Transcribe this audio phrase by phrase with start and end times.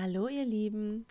[0.00, 1.06] Hallo ihr Lieben,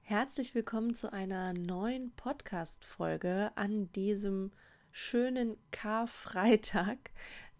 [0.00, 4.50] herzlich willkommen zu einer neuen Podcast-Folge an diesem
[4.92, 6.96] schönen Karfreitag.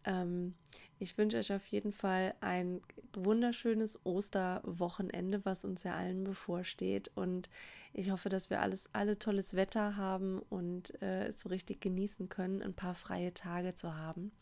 [0.07, 0.55] Ähm,
[0.99, 2.81] ich wünsche euch auf jeden Fall ein
[3.13, 7.11] wunderschönes Osterwochenende, was uns ja allen bevorsteht.
[7.15, 7.51] Und
[7.93, 12.31] ich hoffe, dass wir alles, alle tolles Wetter haben und äh, es so richtig genießen
[12.31, 14.33] können, ein paar freie Tage zu haben.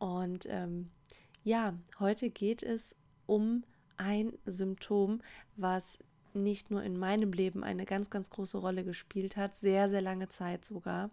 [0.00, 0.90] Und ähm,
[1.44, 2.96] ja, heute geht es
[3.26, 3.62] um
[3.96, 5.20] ein Symptom,
[5.56, 5.98] was
[6.34, 10.28] nicht nur in meinem Leben eine ganz, ganz große Rolle gespielt hat, sehr, sehr lange
[10.28, 11.10] Zeit sogar,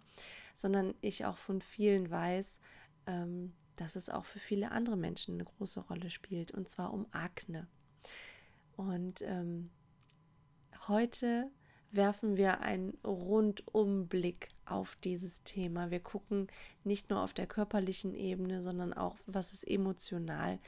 [0.56, 2.60] sondern ich auch von vielen weiß,
[3.06, 7.06] ähm, dass es auch für viele andere Menschen eine große Rolle spielt, und zwar um
[7.12, 7.68] Akne.
[8.76, 9.70] Und ähm,
[10.88, 11.50] heute
[11.92, 15.92] werfen wir einen Rundumblick auf dieses Thema.
[15.92, 16.48] Wir gucken
[16.84, 20.60] nicht nur auf der körperlichen Ebene, sondern auch, was es emotional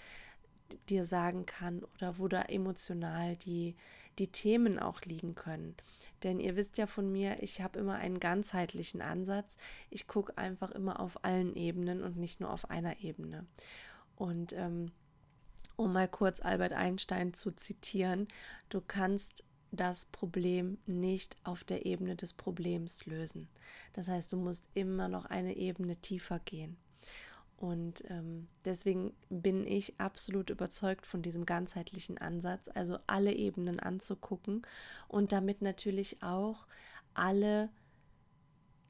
[0.90, 3.76] dir sagen kann oder wo da emotional die,
[4.20, 5.76] die Themen auch liegen können.
[6.24, 9.58] Denn ihr wisst ja von mir, ich habe immer einen ganzheitlichen Ansatz.
[9.90, 13.46] Ich gucke einfach immer auf allen Ebenen und nicht nur auf einer Ebene.
[14.16, 14.92] Und ähm,
[15.76, 18.28] um mal kurz Albert Einstein zu zitieren,
[18.70, 23.50] du kannst das Problem nicht auf der Ebene des Problems lösen.
[23.94, 26.78] Das heißt, du musst immer noch eine Ebene tiefer gehen.
[27.64, 34.64] Und ähm, deswegen bin ich absolut überzeugt von diesem ganzheitlichen Ansatz, also alle Ebenen anzugucken
[35.08, 36.68] und damit natürlich auch
[37.14, 37.70] alle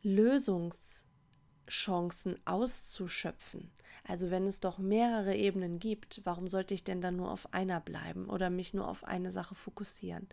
[0.02, 3.70] Lösungschancen auszuschöpfen.
[4.06, 7.80] Also wenn es doch mehrere Ebenen gibt, warum sollte ich denn dann nur auf einer
[7.80, 10.28] bleiben oder mich nur auf eine Sache fokussieren?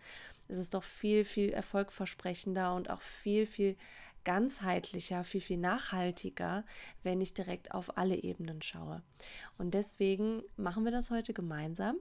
[0.48, 3.76] Es ist doch viel, viel erfolgversprechender und auch viel, viel
[4.24, 6.64] ganzheitlicher, viel, viel nachhaltiger,
[7.02, 9.02] wenn ich direkt auf alle Ebenen schaue.
[9.58, 11.96] Und deswegen machen wir das heute gemeinsam.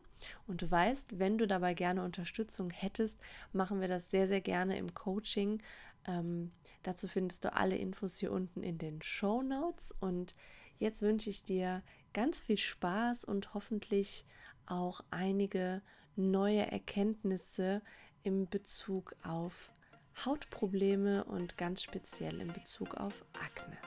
[0.47, 3.17] Und du weißt, wenn du dabei gerne Unterstützung hättest,
[3.53, 5.61] machen wir das sehr, sehr gerne im Coaching.
[6.07, 6.51] Ähm,
[6.83, 9.95] dazu findest du alle Infos hier unten in den Show Notes.
[9.99, 10.35] Und
[10.77, 11.83] jetzt wünsche ich dir
[12.13, 14.25] ganz viel Spaß und hoffentlich
[14.65, 15.81] auch einige
[16.15, 17.81] neue Erkenntnisse
[18.23, 19.71] im Bezug auf
[20.25, 23.77] Hautprobleme und ganz speziell in Bezug auf Akne.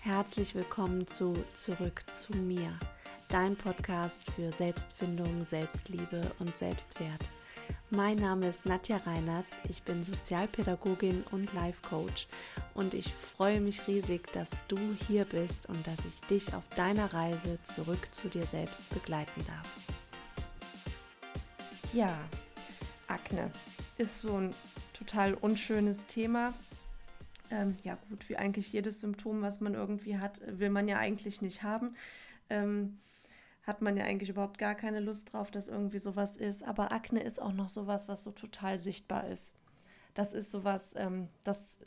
[0.00, 2.78] Herzlich willkommen zu Zurück zu mir,
[3.30, 7.22] dein Podcast für Selbstfindung, Selbstliebe und Selbstwert.
[7.90, 12.26] Mein Name ist Nadja Reinertz, ich bin Sozialpädagogin und Life Coach
[12.74, 14.76] und ich freue mich riesig, dass du
[15.08, 19.76] hier bist und dass ich dich auf deiner Reise zurück zu dir selbst begleiten darf.
[21.92, 22.18] Ja,
[23.16, 23.50] Akne
[23.96, 24.54] ist so ein
[24.92, 26.52] total unschönes Thema.
[27.50, 31.40] Ähm, ja gut, wie eigentlich jedes Symptom, was man irgendwie hat, will man ja eigentlich
[31.40, 31.96] nicht haben.
[32.50, 32.98] Ähm,
[33.62, 36.62] hat man ja eigentlich überhaupt gar keine Lust drauf, dass irgendwie sowas ist.
[36.62, 39.54] Aber Akne ist auch noch sowas, was so total sichtbar ist.
[40.12, 41.78] Das ist sowas, ähm, das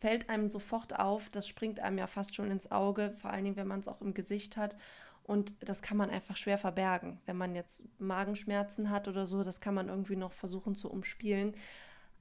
[0.00, 3.56] fällt einem sofort auf, das springt einem ja fast schon ins Auge, vor allen Dingen,
[3.56, 4.76] wenn man es auch im Gesicht hat.
[5.24, 7.18] Und das kann man einfach schwer verbergen.
[7.24, 11.54] Wenn man jetzt Magenschmerzen hat oder so, das kann man irgendwie noch versuchen zu umspielen.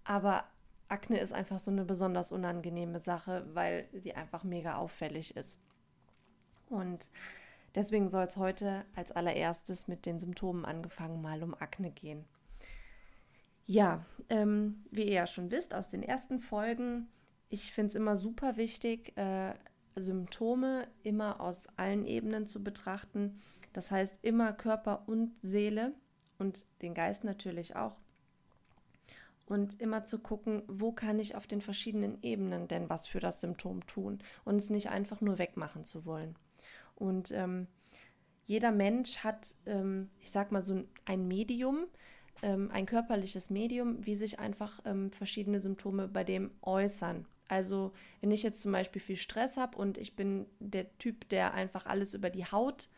[0.05, 0.45] Aber
[0.87, 5.59] Akne ist einfach so eine besonders unangenehme Sache, weil die einfach mega auffällig ist.
[6.69, 7.09] Und
[7.75, 12.25] deswegen soll es heute als allererstes mit den Symptomen angefangen mal um Akne gehen.
[13.65, 17.07] Ja, ähm, wie ihr ja schon wisst aus den ersten Folgen,
[17.49, 19.53] ich finde es immer super wichtig, äh,
[19.95, 23.37] Symptome immer aus allen Ebenen zu betrachten.
[23.73, 25.93] Das heißt immer Körper und Seele
[26.37, 27.95] und den Geist natürlich auch.
[29.45, 33.41] Und immer zu gucken, wo kann ich auf den verschiedenen Ebenen denn was für das
[33.41, 36.35] Symptom tun und es nicht einfach nur wegmachen zu wollen.
[36.95, 37.67] Und ähm,
[38.45, 41.85] jeder Mensch hat, ähm, ich sag mal, so ein Medium,
[42.41, 47.25] ähm, ein körperliches Medium, wie sich einfach ähm, verschiedene Symptome bei dem äußern.
[47.47, 51.53] Also wenn ich jetzt zum Beispiel viel Stress habe und ich bin der Typ, der
[51.53, 52.89] einfach alles über die Haut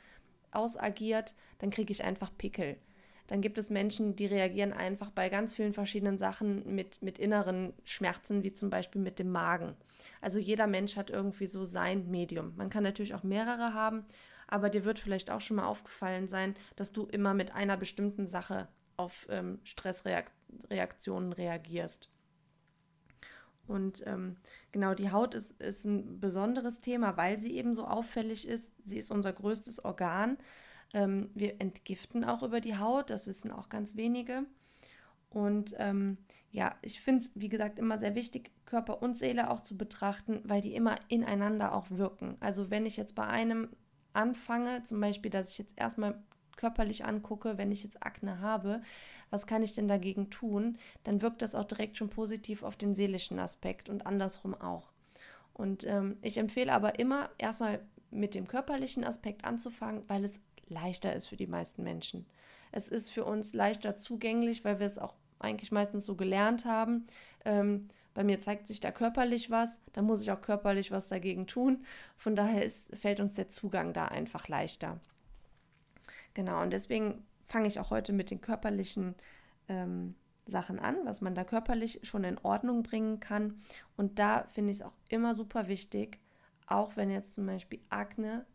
[0.52, 2.78] ausagiert, dann kriege ich einfach Pickel.
[3.28, 7.74] Dann gibt es Menschen, die reagieren einfach bei ganz vielen verschiedenen Sachen mit, mit inneren
[7.84, 9.76] Schmerzen, wie zum Beispiel mit dem Magen.
[10.22, 12.54] Also jeder Mensch hat irgendwie so sein Medium.
[12.56, 14.06] Man kann natürlich auch mehrere haben,
[14.48, 18.28] aber dir wird vielleicht auch schon mal aufgefallen sein, dass du immer mit einer bestimmten
[18.28, 22.10] Sache auf ähm, Stressreaktionen reagierst.
[23.68, 24.38] Und ähm,
[24.72, 28.72] genau, die Haut ist, ist ein besonderes Thema, weil sie eben so auffällig ist.
[28.84, 30.38] Sie ist unser größtes Organ.
[30.94, 34.46] Ähm, wir entgiften auch über die Haut, das wissen auch ganz wenige.
[35.30, 36.18] Und ähm,
[36.52, 40.42] ja, ich finde es, wie gesagt, immer sehr wichtig, Körper und Seele auch zu betrachten,
[40.46, 42.38] weil die immer ineinander auch wirken.
[42.40, 43.70] Also wenn ich jetzt bei einem
[44.14, 46.24] anfange, zum Beispiel, dass ich jetzt erstmal
[46.56, 48.82] körperlich angucke, wenn ich jetzt Akne habe,
[49.30, 52.94] was kann ich denn dagegen tun, dann wirkt das auch direkt schon positiv auf den
[52.94, 54.92] seelischen Aspekt und andersrum auch.
[55.54, 57.80] Und ähm, ich empfehle aber immer erstmal
[58.12, 62.26] mit dem körperlichen Aspekt anzufangen, weil es leichter ist für die meisten Menschen.
[62.72, 67.06] Es ist für uns leichter zugänglich, weil wir es auch eigentlich meistens so gelernt haben.
[67.46, 71.48] Ähm, bei mir zeigt sich da körperlich was, dann muss ich auch körperlich was dagegen
[71.48, 71.86] tun.
[72.16, 75.00] Von daher ist, fällt uns der Zugang da einfach leichter.
[76.36, 79.16] Genau, und deswegen fange ich auch heute mit den körperlichen
[79.68, 80.14] ähm,
[80.46, 83.60] Sachen an, was man da körperlich schon in Ordnung bringen kann.
[83.98, 86.20] Und da finde ich es auch immer super wichtig,
[86.68, 88.46] auch wenn jetzt zum Beispiel Akne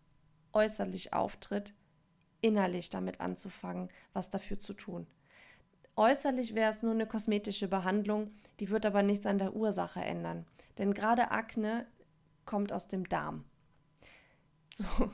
[0.53, 1.75] äußerlich auftritt,
[2.43, 5.07] innerlich damit anzufangen, was dafür zu tun.
[5.97, 8.31] Äußerlich wäre es nur eine kosmetische Behandlung,
[8.61, 10.47] die wird aber nichts an der Ursache ändern.
[10.79, 11.87] Denn gerade Akne
[12.45, 13.45] kommt aus dem Darm.
[14.77, 15.11] So,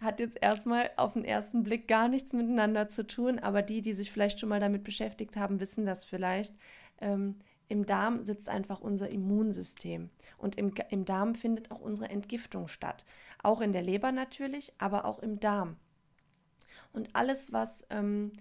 [0.00, 3.92] hat jetzt erstmal auf den ersten Blick gar nichts miteinander zu tun, aber die, die
[3.92, 6.54] sich vielleicht schon mal damit beschäftigt haben, wissen das vielleicht.
[7.00, 7.38] Ähm,
[7.68, 13.04] Im Darm sitzt einfach unser Immunsystem und im, im Darm findet auch unsere Entgiftung statt.
[13.42, 15.76] Auch in der Leber natürlich, aber auch im Darm.
[16.92, 18.32] Und alles, was ähm,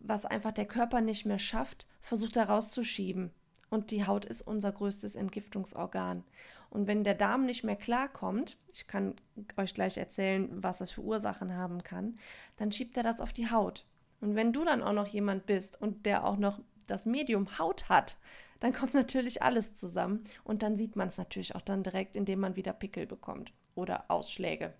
[0.00, 3.30] was einfach der Körper nicht mehr schafft, versucht er rauszuschieben.
[3.68, 6.24] Und die Haut ist unser größtes Entgiftungsorgan.
[6.70, 9.16] Und wenn der Darm nicht mehr klarkommt, ich kann
[9.56, 12.14] euch gleich erzählen, was das für Ursachen haben kann,
[12.56, 13.86] dann schiebt er das auf die Haut.
[14.20, 17.88] Und wenn du dann auch noch jemand bist und der auch noch das Medium Haut
[17.88, 18.16] hat,
[18.60, 20.22] dann kommt natürlich alles zusammen.
[20.44, 24.04] Und dann sieht man es natürlich auch dann direkt, indem man wieder Pickel bekommt oder
[24.08, 24.74] Ausschläge.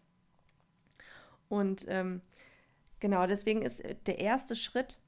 [1.48, 2.20] Und ähm,
[3.00, 4.98] genau deswegen ist der erste Schritt,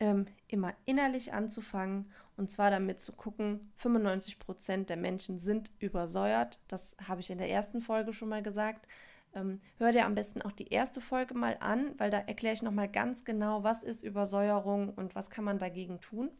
[0.00, 6.58] ähm, immer innerlich anzufangen und zwar damit zu gucken, 95 Prozent der Menschen sind übersäuert.
[6.68, 8.88] Das habe ich in der ersten Folge schon mal gesagt.
[9.34, 12.62] Ähm, hör dir am besten auch die erste Folge mal an, weil da erkläre ich
[12.62, 16.30] nochmal ganz genau, was ist Übersäuerung und was kann man dagegen tun.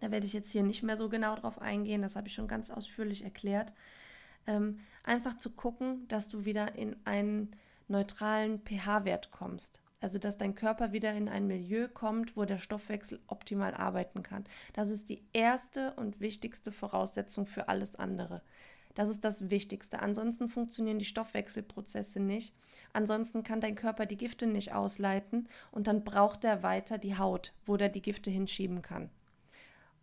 [0.00, 2.46] Da werde ich jetzt hier nicht mehr so genau drauf eingehen, das habe ich schon
[2.46, 3.72] ganz ausführlich erklärt.
[4.46, 7.50] Ähm, einfach zu gucken, dass du wieder in einen
[7.88, 9.80] neutralen pH-Wert kommst.
[10.00, 14.44] Also, dass dein Körper wieder in ein Milieu kommt, wo der Stoffwechsel optimal arbeiten kann.
[14.72, 18.42] Das ist die erste und wichtigste Voraussetzung für alles andere.
[18.94, 20.00] Das ist das Wichtigste.
[20.00, 22.54] Ansonsten funktionieren die Stoffwechselprozesse nicht.
[22.92, 27.52] Ansonsten kann dein Körper die Gifte nicht ausleiten und dann braucht er weiter die Haut,
[27.64, 29.10] wo der die Gifte hinschieben kann.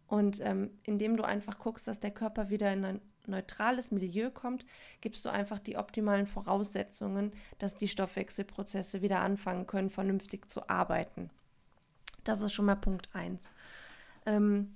[0.08, 4.66] Und ähm, indem du einfach guckst, dass der Körper wieder in ein neutrales Milieu kommt,
[5.02, 11.30] gibst du einfach die optimalen Voraussetzungen, dass die Stoffwechselprozesse wieder anfangen können, vernünftig zu arbeiten.
[12.24, 13.50] Das ist schon mal Punkt 1.
[14.26, 14.74] Ähm,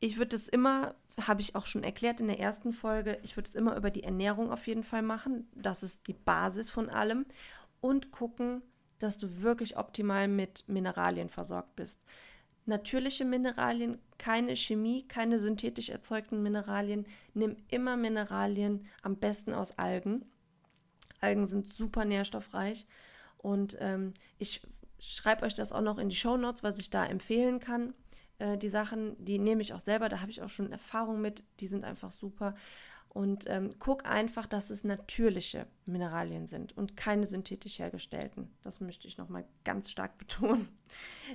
[0.00, 3.48] ich würde es immer, habe ich auch schon erklärt in der ersten Folge, ich würde
[3.48, 5.48] es immer über die Ernährung auf jeden Fall machen.
[5.54, 7.26] Das ist die Basis von allem.
[7.80, 8.62] Und gucken,
[8.98, 12.00] dass du wirklich optimal mit Mineralien versorgt bist
[12.66, 17.06] natürliche Mineralien, keine Chemie, keine synthetisch erzeugten Mineralien.
[17.34, 20.24] Nimm immer Mineralien, am besten aus Algen.
[21.20, 22.86] Algen sind super nährstoffreich
[23.38, 24.62] und ähm, ich
[24.98, 27.94] schreibe euch das auch noch in die Show Notes, was ich da empfehlen kann.
[28.38, 31.44] Äh, die Sachen, die nehme ich auch selber, da habe ich auch schon Erfahrung mit,
[31.60, 32.54] die sind einfach super.
[33.14, 38.50] Und ähm, guck einfach, dass es natürliche Mineralien sind und keine synthetisch hergestellten.
[38.64, 40.66] Das möchte ich nochmal ganz stark betonen.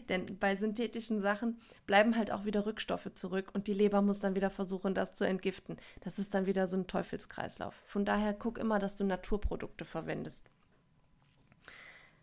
[0.10, 4.34] Denn bei synthetischen Sachen bleiben halt auch wieder Rückstoffe zurück und die Leber muss dann
[4.34, 5.78] wieder versuchen, das zu entgiften.
[6.02, 7.76] Das ist dann wieder so ein Teufelskreislauf.
[7.86, 10.50] Von daher guck immer, dass du Naturprodukte verwendest.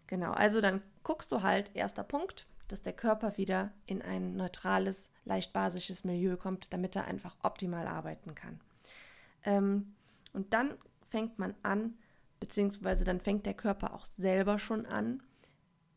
[0.08, 5.11] Genau, also dann guckst du halt, erster Punkt, dass der Körper wieder in ein neutrales,
[5.25, 8.61] leicht basisches Milieu kommt, damit er einfach optimal arbeiten kann.
[9.44, 9.94] Ähm,
[10.32, 10.74] und dann
[11.08, 11.96] fängt man an,
[12.40, 15.22] beziehungsweise dann fängt der Körper auch selber schon an,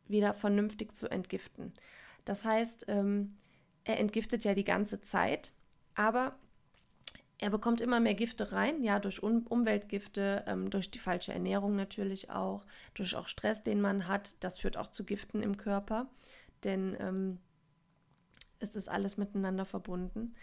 [0.07, 1.73] wieder vernünftig zu entgiften.
[2.23, 3.37] Das heißt, ähm,
[3.83, 5.51] er entgiftet ja die ganze Zeit,
[5.95, 6.37] aber
[7.39, 11.75] er bekommt immer mehr Gifte rein, ja, durch um Umweltgifte, ähm, durch die falsche Ernährung
[11.75, 14.43] natürlich auch, durch auch Stress, den man hat.
[14.43, 16.09] Das führt auch zu Giften im Körper,
[16.63, 17.39] denn ähm,
[18.59, 20.35] es ist alles miteinander verbunden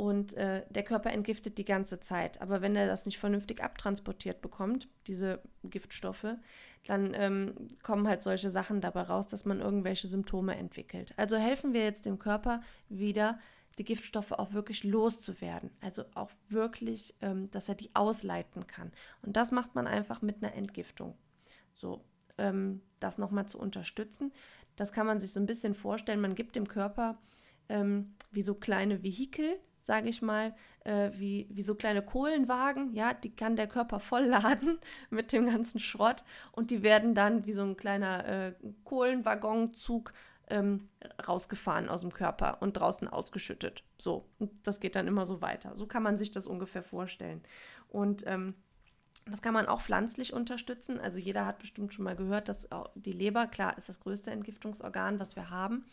[0.00, 2.40] und äh, der Körper entgiftet die ganze Zeit.
[2.40, 6.36] Aber wenn er das nicht vernünftig abtransportiert bekommt, diese Giftstoffe,
[6.86, 11.12] dann ähm, kommen halt solche Sachen dabei raus, dass man irgendwelche Symptome entwickelt.
[11.18, 13.38] Also helfen wir jetzt dem Körper wieder,
[13.76, 15.70] die Giftstoffe auch wirklich loszuwerden.
[15.82, 18.92] Also auch wirklich, ähm, dass er die ausleiten kann.
[19.20, 21.14] Und das macht man einfach mit einer Entgiftung.
[21.74, 22.02] So,
[22.38, 24.32] ähm, das nochmal zu unterstützen.
[24.76, 26.22] Das kann man sich so ein bisschen vorstellen.
[26.22, 27.18] Man gibt dem Körper
[27.68, 30.54] ähm, wie so kleine Vehikel, sage ich mal,
[30.84, 32.94] äh, wie, wie so kleine Kohlenwagen.
[32.94, 34.78] Ja, die kann der Körper voll laden
[35.10, 38.52] mit dem ganzen Schrott und die werden dann wie so ein kleiner äh,
[38.84, 40.12] Kohlenwaggenzug
[40.48, 40.88] ähm,
[41.26, 43.82] rausgefahren aus dem Körper und draußen ausgeschüttet.
[43.98, 45.74] So, und das geht dann immer so weiter.
[45.74, 47.42] So kann man sich das ungefähr vorstellen.
[47.88, 48.54] Und ähm,
[49.26, 51.00] das kann man auch pflanzlich unterstützen.
[51.00, 55.18] Also jeder hat bestimmt schon mal gehört, dass die Leber, klar, ist das größte Entgiftungsorgan,
[55.18, 55.84] was wir haben.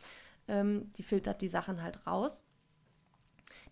[0.48, 2.44] Ähm, die filtert die Sachen halt raus.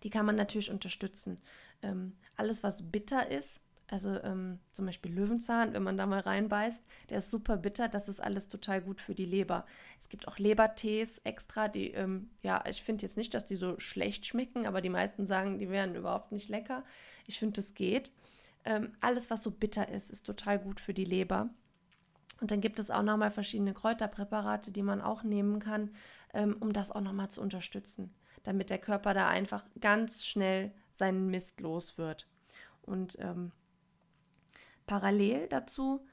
[0.02, 1.38] Die kann man natürlich unterstützen.
[1.82, 6.82] Ähm, alles, was bitter ist, also ähm, zum Beispiel Löwenzahn, wenn man da mal reinbeißt,
[7.08, 9.64] der ist super bitter, das ist alles total gut für die Leber.
[10.00, 13.78] Es gibt auch Lebertees extra, die, ähm, ja, ich finde jetzt nicht, dass die so
[13.78, 16.82] schlecht schmecken, aber die meisten sagen, die wären überhaupt nicht lecker.
[17.26, 18.10] Ich finde, das geht.
[18.64, 21.50] Ähm, alles, was so bitter ist, ist total gut für die Leber.
[22.40, 25.90] Und dann gibt es auch nochmal verschiedene Kräuterpräparate, die man auch nehmen kann,
[26.34, 28.12] ähm, um das auch nochmal zu unterstützen,
[28.46, 32.28] damit der Körper da einfach ganz schnell seinen Mist los wird.
[32.82, 33.50] Und ähm,
[34.86, 36.06] parallel dazu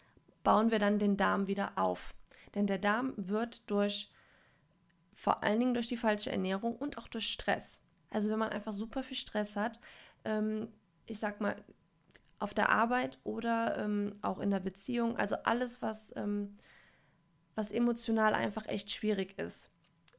[0.43, 2.15] bauen wir dann den Darm wieder auf.
[2.55, 4.11] Denn der Darm wird durch
[5.13, 7.81] vor allen Dingen durch die falsche Ernährung und auch durch Stress.
[8.09, 9.79] Also wenn man einfach super viel Stress hat,
[10.25, 10.67] ähm,
[11.05, 11.55] ich sag mal,
[12.39, 15.17] auf der Arbeit oder ähm, auch in der Beziehung.
[15.17, 16.57] Also alles, was, ähm,
[17.55, 19.72] was emotional einfach echt schwierig ist.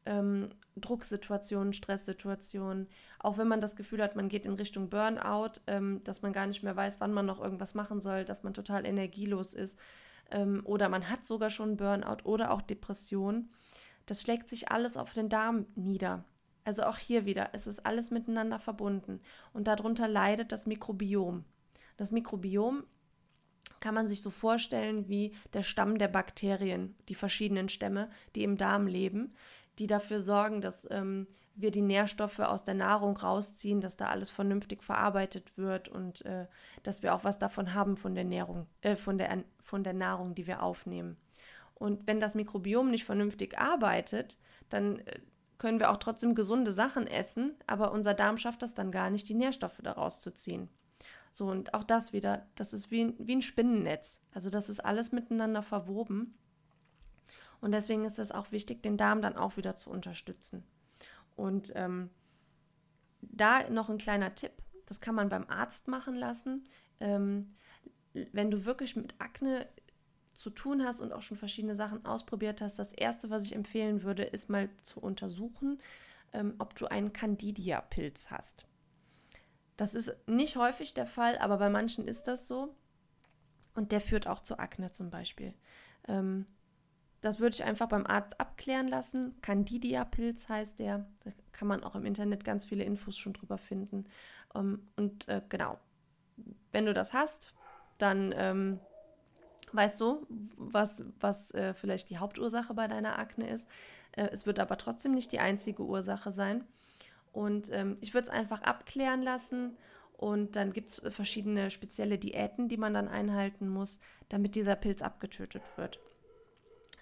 [0.07, 2.89] Ähm, Drucksituationen, Stresssituationen,
[3.21, 6.47] auch wenn man das Gefühl hat, man geht in Richtung Burnout, ähm, dass man gar
[6.47, 9.79] nicht mehr weiß, wann man noch irgendwas machen soll, dass man total energielos ist
[10.31, 13.51] ähm, oder man hat sogar schon Burnout oder auch Depression.
[14.07, 16.25] Das schlägt sich alles auf den Darm nieder.
[16.65, 19.21] Also auch hier wieder, es ist alles miteinander verbunden
[19.53, 21.45] und darunter leidet das Mikrobiom.
[21.97, 22.85] Das Mikrobiom
[23.81, 28.57] kann man sich so vorstellen wie der Stamm der Bakterien, die verschiedenen Stämme, die im
[28.57, 29.35] Darm leben,
[29.79, 34.31] die dafür sorgen, dass ähm, wir die Nährstoffe aus der Nahrung rausziehen, dass da alles
[34.31, 36.47] vernünftig verarbeitet wird und äh,
[36.83, 40.35] dass wir auch was davon haben von der Nahrung, äh, von, der, von der Nahrung,
[40.35, 41.17] die wir aufnehmen.
[41.75, 44.39] Und wenn das Mikrobiom nicht vernünftig arbeitet,
[44.69, 45.21] dann äh,
[45.59, 49.29] können wir auch trotzdem gesunde Sachen essen, aber unser Darm schafft das dann gar nicht,
[49.29, 50.69] die Nährstoffe daraus zu ziehen.
[51.31, 54.21] So, und auch das wieder, das ist wie, wie ein Spinnennetz.
[54.33, 56.39] Also das ist alles miteinander verwoben.
[57.65, 60.65] Und deswegen ist es auch wichtig, den Darm dann auch wieder zu unterstützen.
[61.35, 62.11] Und ähm,
[63.23, 64.53] da noch ein kleiner Tipp,
[64.85, 66.65] das kann man beim Arzt machen lassen.
[67.01, 67.55] Ähm,
[68.33, 69.67] wenn du wirklich mit Akne
[70.35, 74.03] zu tun hast und auch schon verschiedene Sachen ausprobiert hast, das Erste, was ich empfehlen
[74.03, 75.81] würde, ist mal zu untersuchen,
[76.35, 78.67] ähm, ob du einen Candida-Pilz hast.
[79.79, 82.77] Das ist nicht häufig der Fall, aber bei manchen ist das so.
[83.75, 85.55] Und der führt auch zu Akne zum Beispiel.
[86.07, 86.45] Ähm,
[87.25, 89.35] das würde ich einfach beim Arzt abklären lassen.
[89.41, 91.07] Candidia-Pilz heißt der.
[91.25, 94.05] Da kann man auch im Internet ganz viele Infos schon drüber finden.
[94.55, 95.79] Ähm, und äh, genau,
[96.71, 97.55] wenn du das hast,
[97.97, 98.79] dann ähm,
[99.73, 100.27] weißt du,
[100.59, 103.69] was, was äh, vielleicht die Hauptursache bei deiner Akne ist.
[104.13, 106.65] Äh, es wird aber trotzdem nicht die einzige Ursache sein.
[107.33, 109.79] Und ähm, ich würde es einfach abklären lassen.
[110.19, 115.01] Und dann gibt es verschiedene spezielle Diäten, die man dann einhalten muss, damit dieser Pilz
[115.01, 116.01] abgetötet wird.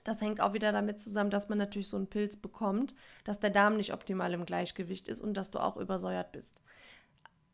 [0.05, 2.95] Das hängt auch wieder damit zusammen, dass man natürlich so einen Pilz bekommt,
[3.25, 6.61] dass der Darm nicht optimal im Gleichgewicht ist und dass du auch übersäuert bist.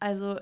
[0.00, 0.40] Also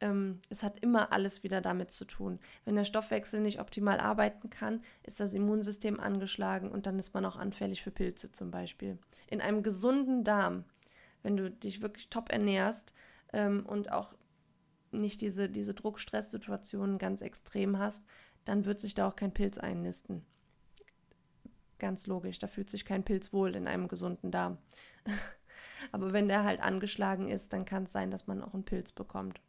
[0.00, 2.40] ähm, es hat immer alles wieder damit zu tun.
[2.64, 7.24] Wenn der Stoffwechsel nicht optimal arbeiten kann, ist das Immunsystem angeschlagen und dann ist man
[7.24, 8.98] auch anfällig für Pilze zum Beispiel.
[9.28, 10.64] In einem gesunden Darm
[11.22, 12.92] wenn du dich wirklich top ernährst
[13.32, 14.14] ähm, und auch
[14.90, 18.04] nicht diese, diese Druck-Stress-Situationen ganz extrem hast,
[18.44, 20.24] dann wird sich da auch kein Pilz einnisten.
[21.80, 24.58] Ganz logisch, da fühlt sich kein Pilz wohl in einem gesunden Darm.
[25.92, 28.92] Aber wenn der halt angeschlagen ist, dann kann es sein, dass man auch einen Pilz
[28.92, 29.40] bekommt.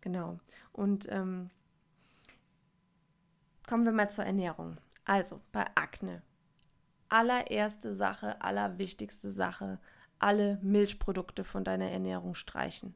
[0.00, 0.40] Genau.
[0.72, 1.50] Und ähm,
[3.68, 4.78] kommen wir mal zur Ernährung.
[5.04, 6.22] Also bei Akne.
[7.08, 9.78] Allererste Sache, allerwichtigste Sache,
[10.18, 12.92] alle Milchprodukte von deiner Ernährung streichen.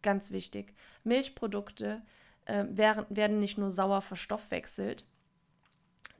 [0.00, 0.74] Ganz wichtig.
[1.04, 2.00] Milchprodukte
[2.46, 5.04] äh, werden, werden nicht nur sauer verstoffwechselt,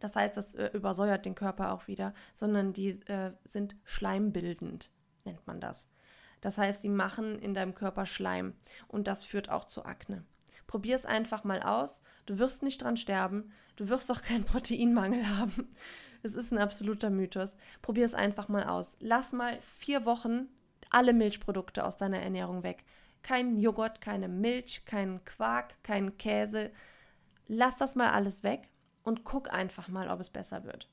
[0.00, 4.90] das heißt, das äh, übersäuert den Körper auch wieder, sondern die äh, sind schleimbildend,
[5.24, 5.88] nennt man das.
[6.40, 8.54] Das heißt, die machen in deinem Körper Schleim
[8.88, 10.24] und das führt auch zu Akne.
[10.66, 12.02] Probier es einfach mal aus.
[12.26, 13.52] Du wirst nicht dran sterben.
[13.76, 15.74] Du wirst auch keinen Proteinmangel haben.
[16.22, 17.56] Es ist ein absoluter Mythos.
[17.82, 18.96] Probier es einfach mal aus.
[19.00, 20.48] Lass mal vier Wochen
[20.88, 22.84] alle Milchprodukte aus deiner Ernährung weg.
[23.22, 26.70] Kein Joghurt, keine Milch, kein Quark, kein Käse.
[27.48, 28.69] Lass das mal alles weg
[29.02, 30.88] und guck einfach mal, ob es besser wird.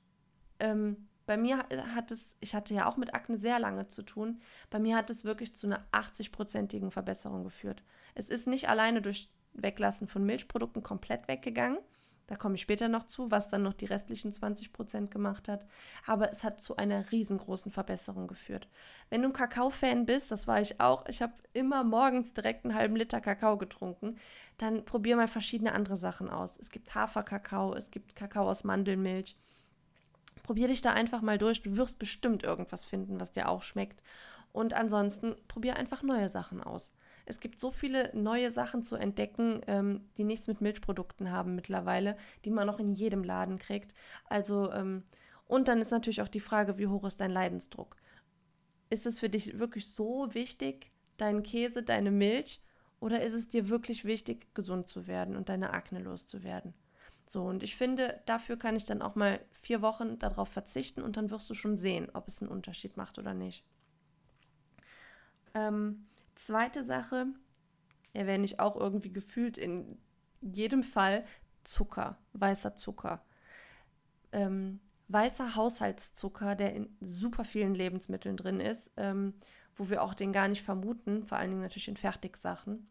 [0.60, 4.42] Ähm, bei mir hat es, ich hatte ja auch mit Akne sehr lange zu tun,
[4.70, 7.84] bei mir hat es wirklich zu einer 80-prozentigen Verbesserung geführt.
[8.16, 11.80] Es ist nicht alleine durch Weglassen von Milchprodukten komplett weggegangen.
[12.28, 15.66] Da komme ich später noch zu, was dann noch die restlichen 20 Prozent gemacht hat.
[16.06, 18.68] Aber es hat zu einer riesengroßen Verbesserung geführt.
[19.10, 22.76] Wenn du ein Kakao-Fan bist, das war ich auch, ich habe immer morgens direkt einen
[22.76, 24.18] halben Liter Kakao getrunken,
[24.58, 26.58] dann probier mal verschiedene andere Sachen aus.
[26.58, 29.38] Es gibt Haferkakao, es gibt Kakao aus Mandelmilch.
[30.44, 31.62] Probier dich da einfach mal durch.
[31.62, 34.04] Du wirst bestimmt irgendwas finden, was dir auch schmeckt.
[34.52, 36.94] Und ansonsten probier einfach neue Sachen aus.
[37.30, 42.16] Es gibt so viele neue Sachen zu entdecken, ähm, die nichts mit Milchprodukten haben mittlerweile,
[42.46, 43.94] die man auch in jedem Laden kriegt.
[44.30, 45.04] Also, ähm,
[45.46, 47.98] und dann ist natürlich auch die Frage, wie hoch ist dein Leidensdruck?
[48.90, 52.62] Ist es für dich wirklich so wichtig, deinen Käse, deine Milch,
[53.02, 56.74] oder ist es dir wirklich wichtig, gesund zu werden und deine Akne loszuwerden?
[57.26, 61.18] So, und ich finde, dafür kann ich dann auch mal vier Wochen darauf verzichten und
[61.18, 63.66] dann wirst du schon sehen, ob es einen Unterschied macht oder nicht.
[65.54, 66.08] Ähm,
[66.38, 67.26] Zweite Sache,
[68.14, 69.98] erwähne ich auch irgendwie gefühlt in
[70.40, 71.26] jedem Fall
[71.64, 73.26] Zucker, weißer Zucker.
[74.32, 79.34] Ähm, weißer Haushaltszucker, der in super vielen Lebensmitteln drin ist, ähm,
[79.76, 82.88] wo wir auch den gar nicht vermuten, vor allen Dingen natürlich in Fertigsachen.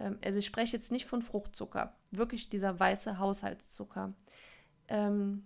[0.00, 4.12] Ähm, also ich spreche jetzt nicht von Fruchtzucker, wirklich dieser weiße Haushaltszucker.
[4.88, 5.44] Ähm,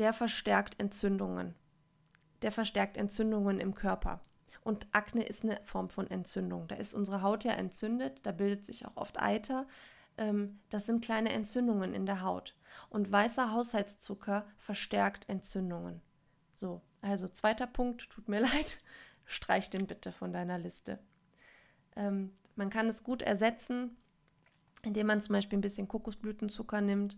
[0.00, 1.54] der verstärkt Entzündungen.
[2.42, 4.20] Der verstärkt Entzündungen im Körper.
[4.68, 6.68] Und Akne ist eine Form von Entzündung.
[6.68, 9.66] Da ist unsere Haut ja entzündet, da bildet sich auch oft Eiter.
[10.18, 12.54] Ähm, das sind kleine Entzündungen in der Haut.
[12.90, 16.02] Und weißer Haushaltszucker verstärkt Entzündungen.
[16.54, 18.82] So, also zweiter Punkt, tut mir leid,
[19.24, 20.98] streich den bitte von deiner Liste.
[21.96, 23.96] Ähm, man kann es gut ersetzen,
[24.82, 27.16] indem man zum Beispiel ein bisschen Kokosblütenzucker nimmt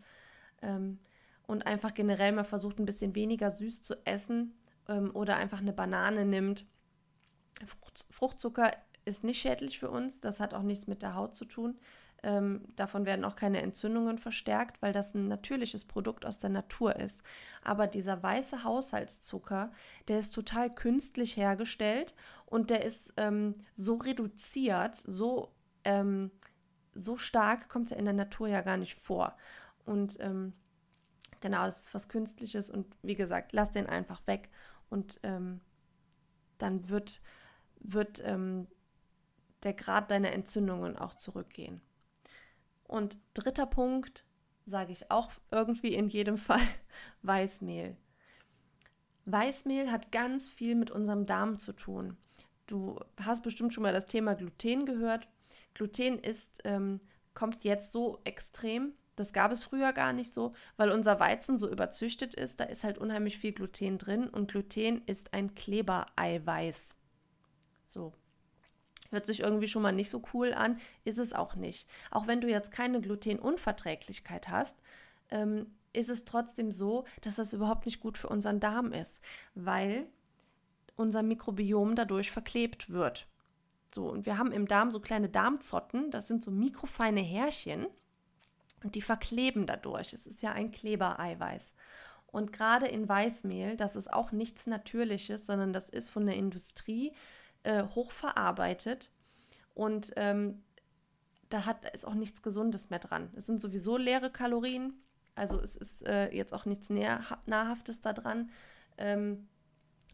[0.62, 1.00] ähm,
[1.48, 4.54] und einfach generell mal versucht, ein bisschen weniger süß zu essen
[5.14, 6.66] oder einfach eine Banane nimmt
[7.66, 8.70] Frucht, Fruchtzucker
[9.04, 11.78] ist nicht schädlich für uns, das hat auch nichts mit der Haut zu tun.
[12.22, 16.96] Ähm, davon werden auch keine Entzündungen verstärkt, weil das ein natürliches Produkt aus der Natur
[16.96, 17.22] ist.
[17.62, 19.72] Aber dieser weiße Haushaltszucker,
[20.08, 22.14] der ist total künstlich hergestellt
[22.44, 25.50] und der ist ähm, so reduziert, so,
[25.84, 26.30] ähm,
[26.94, 29.34] so stark kommt er in der Natur ja gar nicht vor.
[29.86, 30.52] Und ähm,
[31.40, 34.50] genau, das ist was Künstliches und wie gesagt, lass den einfach weg
[34.90, 35.62] und ähm,
[36.58, 37.22] dann wird
[37.80, 38.66] wird ähm,
[39.62, 41.80] der Grad deiner Entzündungen auch zurückgehen.
[42.84, 44.24] Und dritter Punkt,
[44.66, 46.60] sage ich auch irgendwie in jedem Fall,
[47.22, 47.96] Weißmehl.
[49.26, 52.16] Weißmehl hat ganz viel mit unserem Darm zu tun.
[52.66, 55.26] Du hast bestimmt schon mal das Thema Gluten gehört.
[55.74, 57.00] Gluten ist, ähm,
[57.34, 58.94] kommt jetzt so extrem.
[59.16, 62.60] Das gab es früher gar nicht so, weil unser Weizen so überzüchtet ist.
[62.60, 66.96] Da ist halt unheimlich viel Gluten drin und Gluten ist ein Klebereiweiß.
[67.90, 68.12] So.
[69.10, 71.88] Hört sich irgendwie schon mal nicht so cool an, ist es auch nicht.
[72.12, 74.76] Auch wenn du jetzt keine Glutenunverträglichkeit hast,
[75.30, 79.20] ähm, ist es trotzdem so, dass das überhaupt nicht gut für unseren Darm ist,
[79.56, 80.06] weil
[80.94, 83.26] unser Mikrobiom dadurch verklebt wird.
[83.92, 87.88] So, und wir haben im Darm so kleine Darmzotten, das sind so mikrofeine Härchen
[88.84, 90.12] und die verkleben dadurch.
[90.12, 91.74] Es ist ja ein Klebereiweiß.
[92.28, 97.12] Und gerade in Weißmehl, das ist auch nichts Natürliches, sondern das ist von der Industrie
[97.62, 99.10] äh, hochverarbeitet
[99.74, 100.62] und ähm,
[101.48, 103.30] da hat, ist auch nichts Gesundes mehr dran.
[103.34, 104.94] Es sind sowieso leere Kalorien,
[105.34, 108.50] also es ist äh, jetzt auch nichts näher, Nahrhaftes da dran.
[108.98, 109.48] Ähm,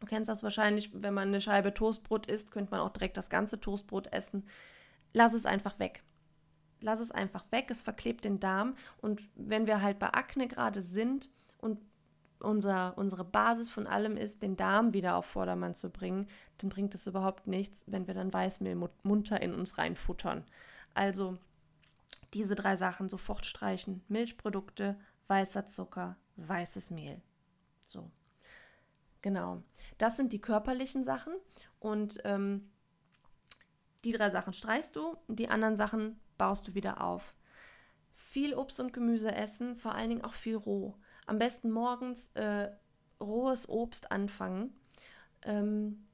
[0.01, 3.31] du kennst das wahrscheinlich, wenn man eine Scheibe Toastbrot isst, könnte man auch direkt das
[3.31, 4.47] ganze Toastbrot essen.
[5.13, 6.03] Lass es einfach weg.
[6.81, 8.77] Lass es einfach weg, es verklebt den Darm.
[8.99, 11.81] Und wenn wir halt bei Akne gerade sind und
[12.41, 16.95] unser, unsere Basis von allem ist, den Darm wieder auf Vordermann zu bringen, dann bringt
[16.95, 20.45] es überhaupt nichts, wenn wir dann Weißmehl munter in uns reinfuttern.
[20.95, 21.39] Also
[22.35, 24.03] diese drei Sachen sofort streichen.
[24.09, 27.21] Milchprodukte, weißer Zucker, weißes Mehl.
[27.89, 28.11] So.
[29.23, 29.63] Genau.
[29.99, 31.35] Das sind die körperlichen Sachen
[31.81, 32.71] und ähm,
[34.05, 37.35] die drei Sachen streichst du, die anderen Sachen baust du wieder auf.
[38.15, 40.95] Viel Obst und Gemüse essen, vor allen Dingen auch viel roh
[41.27, 42.71] am besten morgens äh,
[43.21, 44.75] rohes Obst anfangen,
[45.43, 46.07] ähm,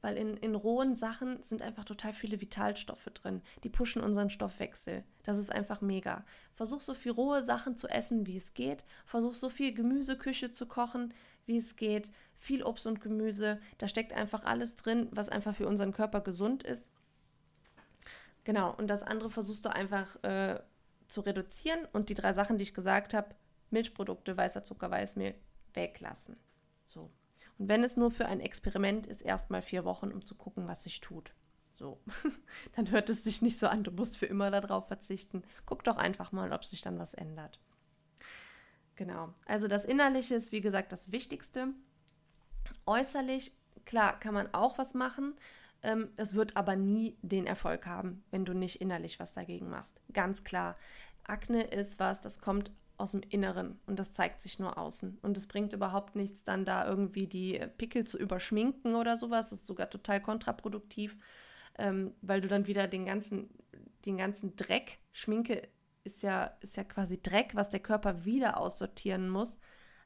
[0.00, 3.40] weil in, in rohen Sachen sind einfach total viele Vitalstoffe drin.
[3.62, 5.04] Die pushen unseren Stoffwechsel.
[5.22, 6.24] Das ist einfach mega.
[6.54, 8.82] Versuch so viel rohe Sachen zu essen, wie es geht.
[9.04, 11.14] Versuch so viel Gemüseküche zu kochen,
[11.46, 12.10] wie es geht.
[12.36, 13.60] Viel Obst und Gemüse.
[13.78, 16.90] Da steckt einfach alles drin, was einfach für unseren Körper gesund ist.
[18.42, 20.58] Genau, und das andere versuchst du einfach äh,
[21.06, 21.86] zu reduzieren.
[21.92, 23.36] Und die drei Sachen, die ich gesagt habe,
[23.72, 25.34] Milchprodukte, weißer Zucker, Weißmehl,
[25.74, 26.36] weglassen.
[26.86, 27.10] So.
[27.58, 30.84] Und wenn es nur für ein Experiment ist, erstmal vier Wochen, um zu gucken, was
[30.84, 31.34] sich tut.
[31.74, 32.00] So,
[32.76, 35.42] dann hört es sich nicht so an, du musst für immer darauf verzichten.
[35.66, 37.60] Guck doch einfach mal, ob sich dann was ändert.
[38.94, 41.68] Genau, also das Innerliche ist, wie gesagt, das Wichtigste.
[42.86, 43.52] Äußerlich,
[43.84, 45.34] klar, kann man auch was machen.
[45.82, 50.00] Ähm, es wird aber nie den Erfolg haben, wenn du nicht innerlich was dagegen machst.
[50.12, 50.74] Ganz klar.
[51.24, 52.70] Akne ist was, das kommt
[53.02, 55.18] aus dem Inneren und das zeigt sich nur außen.
[55.22, 59.50] Und es bringt überhaupt nichts, dann da irgendwie die Pickel zu überschminken oder sowas.
[59.50, 61.16] Das ist sogar total kontraproduktiv,
[61.78, 63.50] ähm, weil du dann wieder den ganzen,
[64.06, 65.68] den ganzen Dreck, Schminke
[66.04, 69.58] ist ja, ist ja quasi Dreck, was der Körper wieder aussortieren muss,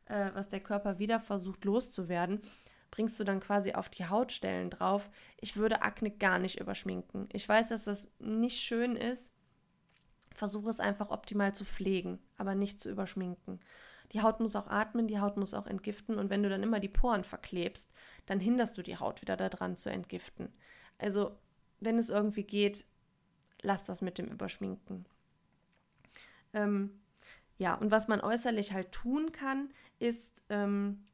[0.07, 2.41] äh, was der Körper wieder versucht loszuwerden,
[2.91, 5.11] bringst du dann quasi auf die Hautstellen drauf.
[5.39, 7.29] Ich würde Akne gar nicht überschminken.
[7.33, 9.36] Ich weiß, dass das nicht schön ist.
[10.37, 13.61] Versuche es einfach optimal zu pflegen, aber nicht zu überschminken.
[14.13, 16.79] Die Haut muss auch atmen, die Haut muss auch entgiften und wenn du dann immer
[16.79, 17.91] die Poren verklebst,
[18.27, 20.53] dann hinderst du die Haut wieder daran zu entgiften.
[20.99, 21.37] Also,
[21.81, 22.85] wenn es irgendwie geht,
[23.63, 25.07] lass das mit dem Überschminken.
[26.53, 27.01] Ähm,
[27.59, 31.07] ja, und was man äußerlich halt tun kann, ist ähm,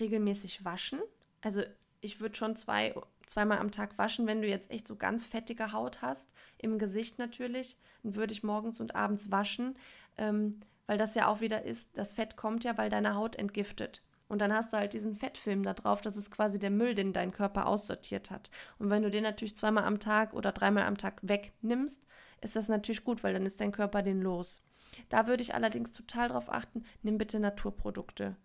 [0.00, 1.00] regelmäßig waschen.
[1.42, 1.62] Also
[2.00, 2.94] ich würde schon zwei,
[3.32, 7.18] zweimal am Tag waschen, wenn du jetzt echt so ganz fettige Haut hast, im Gesicht
[7.18, 9.76] natürlich, dann würde ich morgens und abends waschen,
[10.18, 14.02] ähm, weil das ja auch wieder ist, das Fett kommt ja, weil deine Haut entgiftet.
[14.28, 17.12] Und dann hast du halt diesen Fettfilm da drauf, das ist quasi der Müll, den
[17.12, 18.50] dein Körper aussortiert hat.
[18.78, 22.02] Und wenn du den natürlich zweimal am Tag oder dreimal am Tag wegnimmst,
[22.40, 24.62] ist das natürlich gut, weil dann ist dein Körper den los.
[25.08, 28.36] Da würde ich allerdings total drauf achten, nimm bitte Naturprodukte.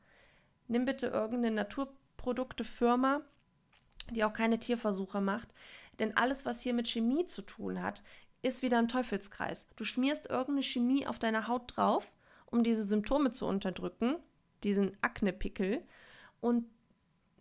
[0.67, 3.21] Nimm bitte irgendeine Naturproduktefirma,
[4.15, 5.49] die auch keine Tierversuche macht.
[5.99, 8.03] Denn alles, was hier mit Chemie zu tun hat,
[8.41, 9.67] ist wieder ein Teufelskreis.
[9.75, 12.11] Du schmierst irgendeine Chemie auf deine Haut drauf,
[12.45, 14.15] um diese Symptome zu unterdrücken,
[14.63, 15.81] diesen Aknepickel,
[16.39, 16.65] und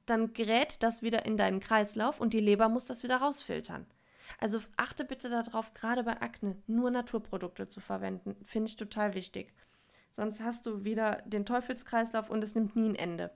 [0.07, 3.87] dann gerät das wieder in deinen Kreislauf und die Leber muss das wieder rausfiltern.
[4.38, 8.37] Also achte bitte darauf, gerade bei Akne nur Naturprodukte zu verwenden.
[8.44, 9.52] Finde ich total wichtig.
[10.12, 13.31] Sonst hast du wieder den Teufelskreislauf und es nimmt nie ein Ende.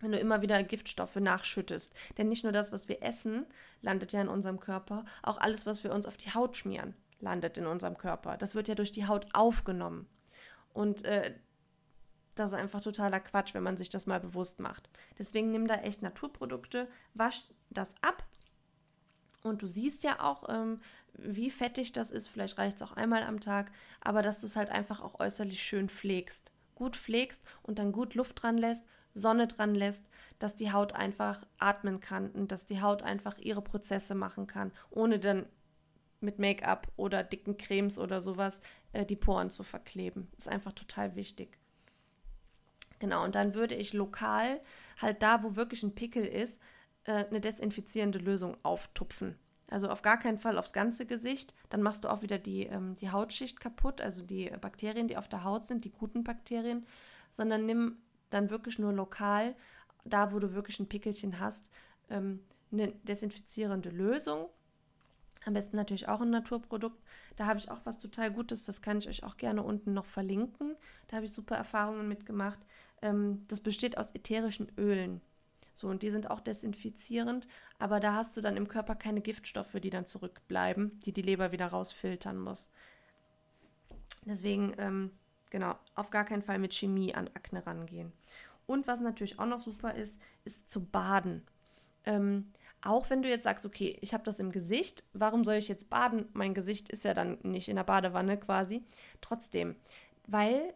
[0.00, 1.92] Wenn du immer wieder Giftstoffe nachschüttest.
[2.16, 3.46] Denn nicht nur das, was wir essen,
[3.82, 7.58] landet ja in unserem Körper, auch alles, was wir uns auf die Haut schmieren, landet
[7.58, 8.36] in unserem Körper.
[8.36, 10.08] Das wird ja durch die Haut aufgenommen.
[10.72, 11.34] Und äh,
[12.34, 14.88] das ist einfach totaler Quatsch, wenn man sich das mal bewusst macht.
[15.18, 18.24] Deswegen nimm da echt Naturprodukte, wasch das ab
[19.42, 20.80] und du siehst ja auch, ähm,
[21.14, 22.28] wie fettig das ist.
[22.28, 25.62] Vielleicht reicht es auch einmal am Tag, aber dass du es halt einfach auch äußerlich
[25.62, 26.52] schön pflegst.
[26.74, 30.04] Gut pflegst und dann gut Luft dran lässt, Sonne dran lässt,
[30.38, 34.72] dass die Haut einfach atmen kann und dass die Haut einfach ihre Prozesse machen kann,
[34.90, 35.46] ohne dann
[36.20, 38.60] mit Make-up oder dicken Cremes oder sowas
[38.92, 40.28] äh, die Poren zu verkleben.
[40.36, 41.58] ist einfach total wichtig.
[42.98, 44.60] Genau, und dann würde ich lokal,
[45.00, 46.60] halt da, wo wirklich ein Pickel ist,
[47.04, 49.38] äh, eine desinfizierende Lösung auftupfen.
[49.70, 51.54] Also auf gar keinen Fall aufs ganze Gesicht.
[51.68, 55.28] Dann machst du auch wieder die, ähm, die Hautschicht kaputt, also die Bakterien, die auf
[55.28, 56.86] der Haut sind, die guten Bakterien,
[57.30, 57.98] sondern nimm
[58.30, 59.54] dann wirklich nur lokal,
[60.04, 61.70] da wo du wirklich ein Pickelchen hast,
[62.10, 64.48] ähm, eine desinfizierende Lösung.
[65.44, 67.00] Am besten natürlich auch ein Naturprodukt.
[67.36, 70.06] Da habe ich auch was total Gutes, das kann ich euch auch gerne unten noch
[70.06, 70.76] verlinken.
[71.06, 72.58] Da habe ich super Erfahrungen mitgemacht.
[73.02, 75.20] Ähm, das besteht aus ätherischen Ölen.
[75.78, 77.46] So, und die sind auch desinfizierend,
[77.78, 81.52] aber da hast du dann im Körper keine Giftstoffe, die dann zurückbleiben, die die Leber
[81.52, 82.68] wieder rausfiltern muss.
[84.26, 85.12] Deswegen, ähm,
[85.50, 88.12] genau, auf gar keinen Fall mit Chemie an Akne rangehen.
[88.66, 91.42] Und was natürlich auch noch super ist, ist zu baden.
[92.04, 95.68] Ähm, auch wenn du jetzt sagst, okay, ich habe das im Gesicht, warum soll ich
[95.68, 96.28] jetzt baden?
[96.32, 98.84] Mein Gesicht ist ja dann nicht in der Badewanne quasi.
[99.20, 99.74] Trotzdem,
[100.26, 100.74] weil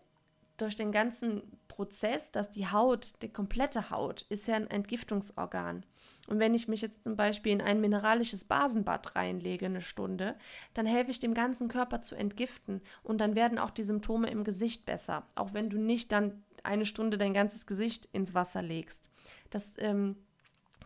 [0.62, 5.84] durch den ganzen Prozess, dass die Haut, die komplette Haut, ist ja ein Entgiftungsorgan.
[6.28, 10.36] Und wenn ich mich jetzt zum Beispiel in ein mineralisches Basenbad reinlege, eine Stunde,
[10.74, 14.44] dann helfe ich dem ganzen Körper zu entgiften und dann werden auch die Symptome im
[14.44, 19.10] Gesicht besser, auch wenn du nicht dann eine Stunde dein ganzes Gesicht ins Wasser legst.
[19.50, 20.16] Das ähm,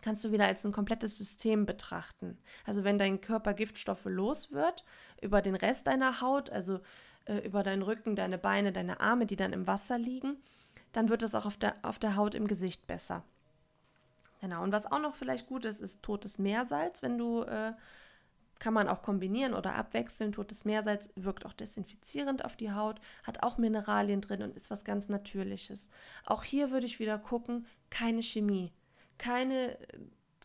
[0.01, 2.37] kannst du wieder als ein komplettes System betrachten.
[2.65, 4.83] Also wenn dein Körper Giftstoffe los wird
[5.21, 6.79] über den Rest deiner Haut, also
[7.27, 10.37] äh, über deinen Rücken, deine Beine, deine Arme, die dann im Wasser liegen,
[10.91, 13.23] dann wird es auch auf der, auf der Haut im Gesicht besser.
[14.41, 17.01] Genau, und was auch noch vielleicht gut ist, ist totes Meersalz.
[17.01, 17.73] Wenn du, äh,
[18.59, 20.31] kann man auch kombinieren oder abwechseln.
[20.31, 24.83] Totes Meersalz wirkt auch desinfizierend auf die Haut, hat auch Mineralien drin und ist was
[24.83, 25.89] ganz Natürliches.
[26.25, 28.71] Auch hier würde ich wieder gucken, keine Chemie,
[29.17, 29.77] keine,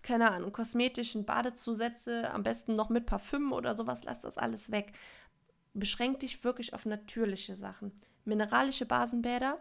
[0.02, 4.92] keine Ahnung, kosmetischen Badezusätze, am besten noch mit Parfüm oder sowas, lass das alles weg.
[5.74, 7.92] Beschränk dich wirklich auf natürliche Sachen.
[8.24, 9.58] Mineralische Basenbäder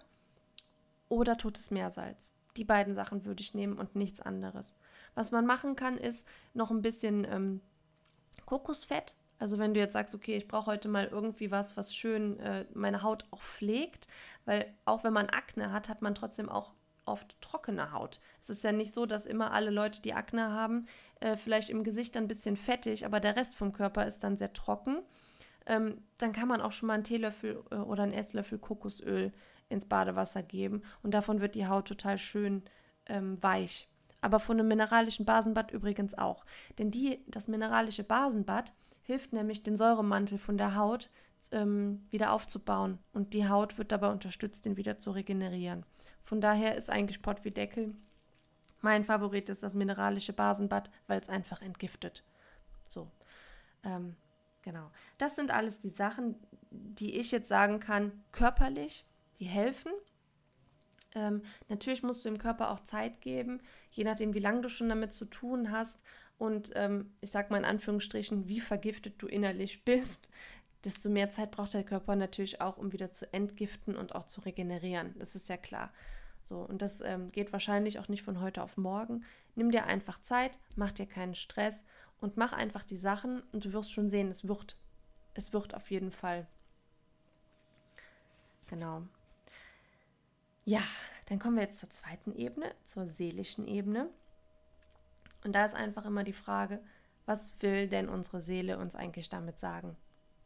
[1.10, 2.34] oder totes Meersalz.
[2.58, 4.76] Die beiden Sachen würde ich nehmen und nichts anderes.
[5.15, 7.62] Was man machen kann, ist noch ein bisschen ähm,
[8.45, 9.15] Kokosfett.
[9.39, 12.65] Also wenn du jetzt sagst, okay, ich brauche heute mal irgendwie was, was schön äh,
[12.74, 14.08] meine Haut auch pflegt,
[14.45, 16.74] weil auch wenn man Akne hat, hat man trotzdem auch
[17.06, 18.19] oft trockene Haut.
[18.41, 20.86] Es ist ja nicht so, dass immer alle Leute, die Akne haben,
[21.19, 24.54] äh, vielleicht im Gesicht ein bisschen fettig, aber der Rest vom Körper ist dann sehr
[24.54, 25.02] trocken.
[25.72, 29.32] Ähm, dann kann man auch schon mal einen Teelöffel äh, oder einen Esslöffel Kokosöl
[29.70, 32.64] ins Badewasser geben und davon wird die Haut total schön
[33.08, 33.90] ähm, weich.
[34.22, 36.46] Aber von einem mineralischen Basenbad übrigens auch.
[36.78, 38.74] Denn die, das mineralische Basenbad
[39.06, 41.10] hilft nämlich, den Säuremantel von der Haut
[41.52, 45.86] ähm, wieder aufzubauen und die Haut wird dabei unterstützt, den wieder zu regenerieren.
[46.22, 47.96] Von daher ist eigentlich Pott wie Deckel
[48.82, 52.24] mein Favorit ist das mineralische Basenbad, weil es einfach entgiftet.
[52.90, 53.10] So,
[53.84, 54.16] ähm,
[54.62, 54.91] genau.
[55.17, 56.36] Das sind alles die Sachen,
[56.69, 59.06] die ich jetzt sagen kann, körperlich,
[59.39, 59.91] die helfen.
[61.13, 64.89] Ähm, natürlich musst du dem Körper auch Zeit geben, je nachdem, wie lange du schon
[64.89, 66.00] damit zu tun hast
[66.38, 70.30] und ähm, ich sag mal in Anführungsstrichen, wie vergiftet du innerlich bist,
[70.84, 74.41] desto mehr Zeit braucht der Körper natürlich auch, um wieder zu entgiften und auch zu
[74.41, 75.13] regenerieren.
[75.19, 75.91] Das ist ja klar.
[76.43, 79.24] So, und das ähm, geht wahrscheinlich auch nicht von heute auf morgen.
[79.56, 81.84] Nimm dir einfach Zeit, mach dir keinen Stress
[82.22, 84.78] und mach einfach die Sachen und du wirst schon sehen, es wird.
[85.34, 86.48] Es wird auf jeden Fall.
[88.70, 89.04] Genau.
[90.64, 90.82] Ja,
[91.28, 94.10] dann kommen wir jetzt zur zweiten Ebene, zur seelischen Ebene.
[95.44, 96.82] Und da ist einfach immer die Frage,
[97.26, 99.98] was will denn unsere Seele uns eigentlich damit sagen?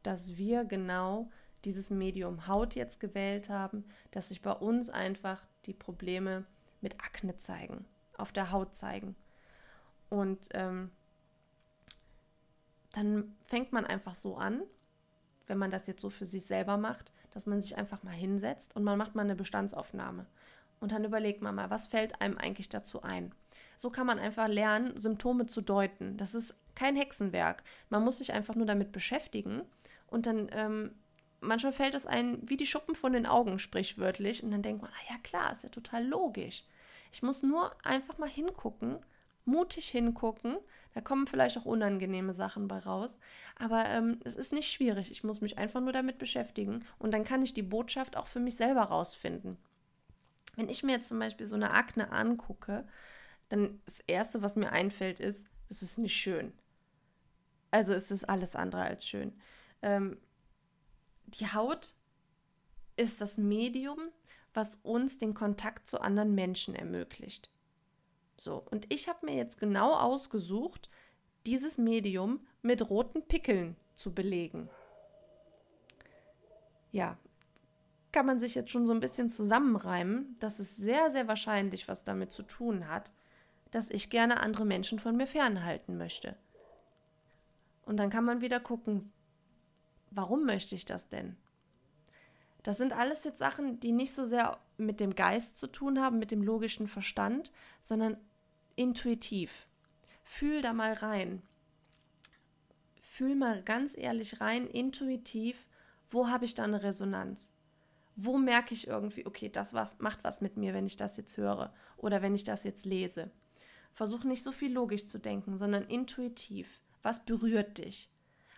[0.03, 1.29] Dass wir genau
[1.65, 6.45] dieses Medium Haut jetzt gewählt haben, dass sich bei uns einfach die Probleme
[6.81, 7.85] mit Akne zeigen,
[8.17, 9.15] auf der Haut zeigen.
[10.09, 10.91] Und ähm,
[12.95, 14.61] dann fängt man einfach so an,
[15.47, 18.75] wenn man das jetzt so für sich selber macht, dass man sich einfach mal hinsetzt
[18.75, 20.25] und man macht mal eine Bestandsaufnahme.
[20.79, 23.33] Und dann überlegt man mal, was fällt einem eigentlich dazu ein.
[23.77, 26.17] So kann man einfach lernen, Symptome zu deuten.
[26.17, 27.63] Das ist kein Hexenwerk.
[27.89, 29.61] Man muss sich einfach nur damit beschäftigen
[30.07, 30.91] und dann ähm,
[31.41, 34.43] manchmal fällt es einem wie die Schuppen von den Augen, sprichwörtlich.
[34.43, 36.63] Und dann denkt man, ah ja klar, ist ja total logisch.
[37.11, 38.99] Ich muss nur einfach mal hingucken,
[39.45, 40.57] mutig hingucken.
[40.93, 43.17] Da kommen vielleicht auch unangenehme Sachen bei raus.
[43.57, 45.11] Aber ähm, es ist nicht schwierig.
[45.11, 46.85] Ich muss mich einfach nur damit beschäftigen.
[46.99, 49.57] Und dann kann ich die Botschaft auch für mich selber rausfinden.
[50.55, 52.87] Wenn ich mir jetzt zum Beispiel so eine Akne angucke,
[53.49, 56.53] dann das Erste, was mir einfällt, ist, es ist nicht schön.
[57.71, 59.33] Also es ist alles andere als schön.
[59.81, 60.17] Ähm,
[61.25, 61.93] die Haut
[62.95, 63.99] ist das Medium,
[64.53, 67.49] was uns den Kontakt zu anderen Menschen ermöglicht.
[68.37, 70.89] So, und ich habe mir jetzt genau ausgesucht,
[71.45, 74.69] dieses Medium mit roten Pickeln zu belegen.
[76.91, 77.17] Ja,
[78.11, 82.03] kann man sich jetzt schon so ein bisschen zusammenreimen, dass es sehr, sehr wahrscheinlich was
[82.03, 83.11] damit zu tun hat,
[83.71, 86.37] dass ich gerne andere Menschen von mir fernhalten möchte.
[87.85, 89.11] Und dann kann man wieder gucken,
[90.11, 91.35] warum möchte ich das denn?
[92.63, 96.19] Das sind alles jetzt Sachen, die nicht so sehr mit dem Geist zu tun haben,
[96.19, 97.51] mit dem logischen Verstand,
[97.83, 98.17] sondern
[98.75, 99.67] intuitiv.
[100.23, 101.41] Fühl da mal rein.
[103.01, 105.67] Fühl mal ganz ehrlich rein, intuitiv,
[106.09, 107.51] wo habe ich da eine Resonanz?
[108.15, 111.37] Wo merke ich irgendwie, okay, das was, macht was mit mir, wenn ich das jetzt
[111.37, 113.31] höre oder wenn ich das jetzt lese?
[113.93, 116.81] Versuch nicht so viel logisch zu denken, sondern intuitiv.
[117.01, 118.09] Was berührt dich?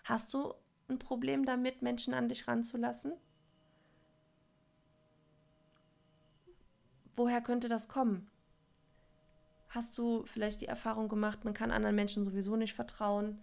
[0.03, 0.53] Hast du
[0.87, 3.13] ein Problem damit, Menschen an dich ranzulassen?
[7.17, 8.29] Woher könnte das kommen?
[9.69, 13.41] Hast du vielleicht die Erfahrung gemacht, man kann anderen Menschen sowieso nicht vertrauen?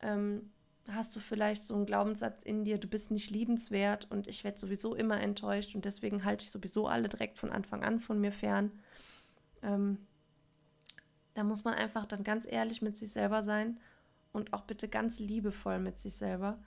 [0.00, 0.50] Ähm,
[0.88, 4.58] hast du vielleicht so einen Glaubenssatz in dir, du bist nicht liebenswert und ich werde
[4.58, 8.32] sowieso immer enttäuscht und deswegen halte ich sowieso alle direkt von Anfang an von mir
[8.32, 8.70] fern?
[9.62, 9.98] Ähm,
[11.34, 13.78] da muss man einfach dann ganz ehrlich mit sich selber sein
[14.32, 16.58] und auch bitte ganz liebevoll mit sich selber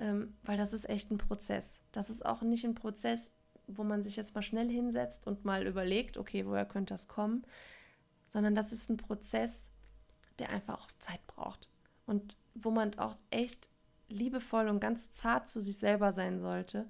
[0.00, 1.82] ähm, weil das ist echt ein Prozess.
[1.92, 3.30] Das ist auch nicht ein Prozess,
[3.66, 7.44] wo man sich jetzt mal schnell hinsetzt und mal überlegt, okay, woher könnte das kommen,
[8.28, 9.68] sondern das ist ein Prozess,
[10.38, 11.68] der einfach auch Zeit braucht
[12.06, 13.70] und wo man auch echt
[14.08, 16.88] liebevoll und ganz zart zu sich selber sein sollte.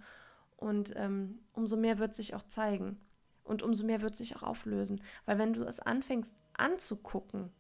[0.57, 2.99] Und ähm, umso mehr wird sich auch zeigen
[3.43, 5.01] und umso mehr wird sich auch auflösen.
[5.27, 7.53] Weil wenn du es anfängst anzugucken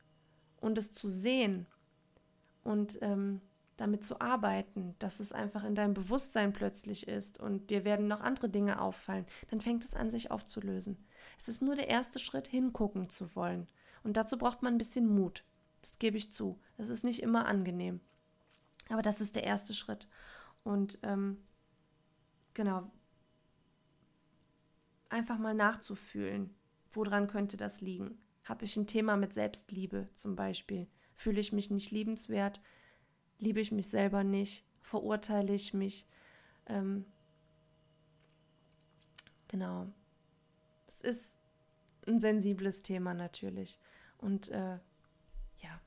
[0.60, 1.66] und es zu sehen
[2.62, 3.40] und ähm,
[3.76, 8.20] damit zu arbeiten, dass es einfach in deinem Bewusstsein plötzlich ist und dir werden noch
[8.20, 10.96] andere Dinge auffallen, dann fängt es an, sich aufzulösen.
[11.38, 13.66] Es ist nur der erste Schritt, hingucken zu wollen.
[14.02, 15.44] Und dazu braucht man ein bisschen Mut.
[15.82, 16.60] Das gebe ich zu.
[16.76, 18.00] Es ist nicht immer angenehm.
[18.90, 20.08] Aber das ist der erste Schritt.
[20.62, 21.38] Und ähm,
[22.52, 22.90] genau.
[25.08, 26.54] einfach mal nachzufühlen,
[26.92, 28.18] woran könnte das liegen.
[28.44, 30.86] Habe ich ein Thema mit Selbstliebe zum Beispiel?
[31.16, 32.60] Fühle ich mich nicht liebenswert?
[33.38, 34.64] Liebe ich mich selber nicht?
[34.80, 36.06] Verurteile ich mich?
[36.66, 37.04] Ähm,
[39.48, 39.86] genau.
[40.86, 41.36] Es ist
[42.06, 43.78] ein sensibles Thema natürlich.
[44.18, 44.78] Und äh,
[45.58, 45.80] ja,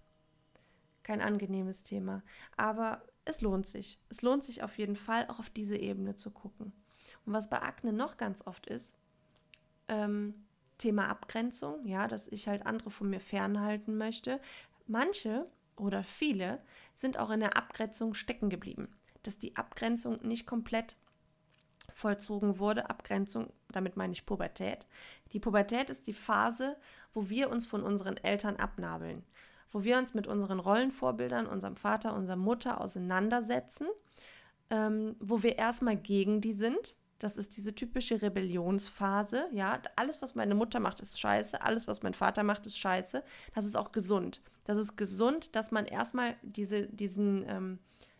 [1.04, 2.24] kein angenehmes Thema.
[2.56, 4.00] Aber es lohnt sich.
[4.10, 6.74] Es lohnt sich auf jeden Fall, auch auf diese Ebene zu gucken.
[7.26, 8.96] Und was bei Akne noch ganz oft ist,
[9.88, 10.46] ähm,
[10.78, 14.40] Thema Abgrenzung, ja, dass ich halt andere von mir fernhalten möchte.
[14.86, 16.62] Manche oder viele
[16.94, 18.90] sind auch in der Abgrenzung stecken geblieben,
[19.24, 20.98] dass die Abgrenzung nicht komplett
[21.90, 22.90] vollzogen wurde.
[22.90, 24.88] Abgrenzung, damit meine ich Pubertät.
[25.32, 26.78] Die Pubertät ist die Phase,
[27.14, 29.24] wo wir uns von unseren Eltern abnabeln,
[29.72, 33.88] wo wir uns mit unseren Rollenvorbildern, unserem Vater, unserer Mutter auseinandersetzen,
[34.70, 36.97] ähm, wo wir erstmal gegen die sind.
[37.20, 39.48] Das ist diese typische Rebellionsphase.
[39.52, 41.62] Ja, alles, was meine Mutter macht, ist scheiße.
[41.62, 43.24] Alles, was mein Vater macht, ist scheiße.
[43.56, 44.42] Das ist auch gesund.
[44.66, 47.80] Das ist gesund, dass man erstmal diese, diesen ähm,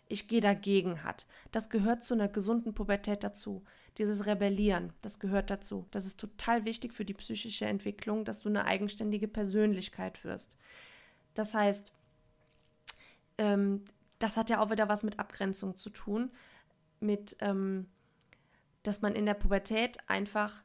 [0.10, 1.28] ich gehe dagegen hat.
[1.52, 3.64] Das gehört zu einer gesunden Pubertät dazu.
[3.98, 5.88] Dieses Rebellieren, das gehört dazu.
[5.92, 10.58] Das ist total wichtig für die psychische Entwicklung, dass du eine eigenständige Persönlichkeit wirst.
[11.34, 11.92] Das heißt,
[13.38, 13.84] ähm,
[14.20, 16.32] das hat ja auch wieder was mit Abgrenzung zu tun,
[17.00, 17.88] mit, ähm,
[18.88, 20.64] dass man in der Pubertät einfach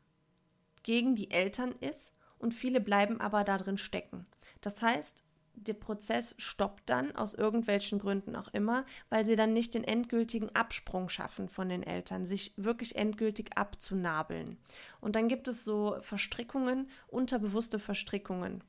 [0.82, 4.26] gegen die Eltern ist und viele bleiben aber da drin stecken.
[4.61, 9.74] Das heißt, der Prozess stoppt dann aus irgendwelchen Gründen auch immer, weil sie dann nicht
[9.74, 14.56] den endgültigen Absprung schaffen von den Eltern, sich wirklich endgültig abzunabeln.
[15.00, 18.64] Und dann gibt es so Verstrickungen, unterbewusste Verstrickungen,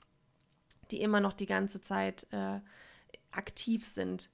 [0.92, 2.60] die immer noch die ganze Zeit äh,
[3.32, 4.30] aktiv sind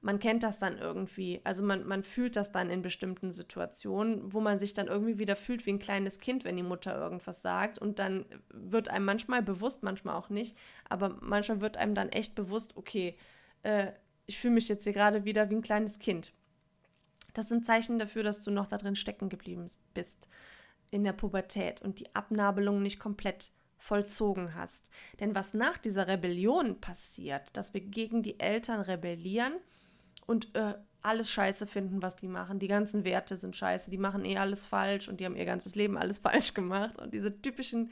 [0.00, 1.40] man kennt das dann irgendwie.
[1.44, 5.36] Also man, man fühlt das dann in bestimmten Situationen, wo man sich dann irgendwie wieder
[5.36, 7.78] fühlt wie ein kleines Kind, wenn die Mutter irgendwas sagt.
[7.78, 10.56] Und dann wird einem manchmal bewusst, manchmal auch nicht,
[10.88, 13.16] aber manchmal wird einem dann echt bewusst, okay,
[13.62, 13.92] äh,
[14.26, 16.32] ich fühle mich jetzt hier gerade wieder wie ein kleines Kind.
[17.34, 20.28] Das sind Zeichen dafür, dass du noch da drin stecken geblieben bist
[20.90, 24.88] in der Pubertät und die Abnabelung nicht komplett vollzogen hast.
[25.20, 29.54] Denn was nach dieser Rebellion passiert, dass wir gegen die Eltern rebellieren,
[30.28, 32.58] und äh, alles scheiße finden, was die machen.
[32.58, 35.74] Die ganzen Werte sind scheiße, die machen eh alles falsch und die haben ihr ganzes
[35.74, 36.98] Leben alles falsch gemacht.
[36.98, 37.90] Und diese typischen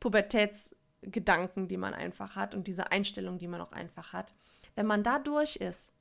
[0.00, 4.34] Pubertätsgedanken, die man einfach hat und diese Einstellung, die man auch einfach hat.
[4.74, 5.92] Wenn man da durch ist,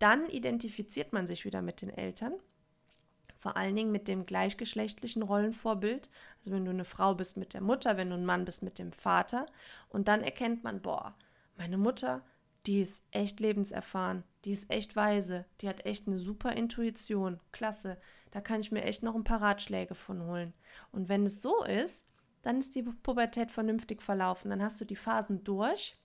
[0.00, 2.34] dann identifiziert man sich wieder mit den Eltern.
[3.38, 6.10] Vor allen Dingen mit dem gleichgeschlechtlichen Rollenvorbild.
[6.40, 8.80] Also wenn du eine Frau bist mit der Mutter, wenn du ein Mann bist mit
[8.80, 9.46] dem Vater.
[9.88, 11.14] Und dann erkennt man, boah,
[11.56, 12.24] meine Mutter
[12.68, 17.98] die ist echt lebenserfahren, die ist echt weise, die hat echt eine super Intuition, klasse,
[18.30, 20.52] da kann ich mir echt noch ein paar Ratschläge von holen.
[20.92, 22.06] Und wenn es so ist,
[22.42, 25.96] dann ist die Pubertät vernünftig verlaufen, dann hast du die Phasen durch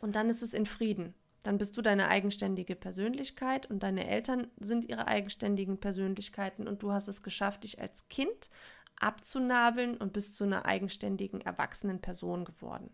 [0.00, 1.14] und dann ist es in Frieden.
[1.44, 6.90] Dann bist du deine eigenständige Persönlichkeit und deine Eltern sind ihre eigenständigen Persönlichkeiten und du
[6.90, 8.50] hast es geschafft, dich als Kind
[8.96, 12.90] abzunabeln und bist zu einer eigenständigen, erwachsenen Person geworden.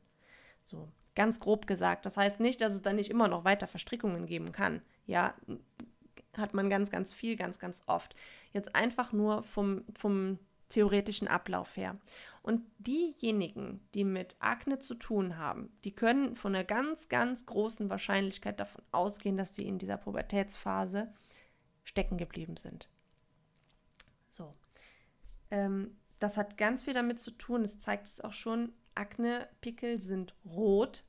[0.62, 0.92] So.
[1.18, 2.06] Ganz grob gesagt.
[2.06, 4.82] Das heißt nicht, dass es dann nicht immer noch weiter Verstrickungen geben kann.
[5.04, 5.34] Ja,
[6.36, 8.14] hat man ganz, ganz viel, ganz, ganz oft.
[8.52, 11.96] Jetzt einfach nur vom, vom theoretischen Ablauf her.
[12.42, 17.90] Und diejenigen, die mit Akne zu tun haben, die können von einer ganz, ganz großen
[17.90, 21.12] Wahrscheinlichkeit davon ausgehen, dass sie in dieser Pubertätsphase
[21.82, 22.88] stecken geblieben sind.
[24.28, 24.54] So.
[25.50, 30.34] Ähm, das hat ganz viel damit zu tun, es zeigt es auch schon, Akne-Pickel sind
[30.44, 31.04] rot,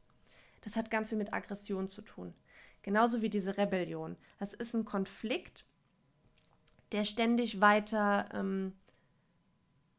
[0.61, 2.33] das hat ganz viel mit Aggression zu tun.
[2.81, 4.17] Genauso wie diese Rebellion.
[4.39, 5.65] Das ist ein Konflikt,
[6.91, 8.73] der ständig weiter, ähm,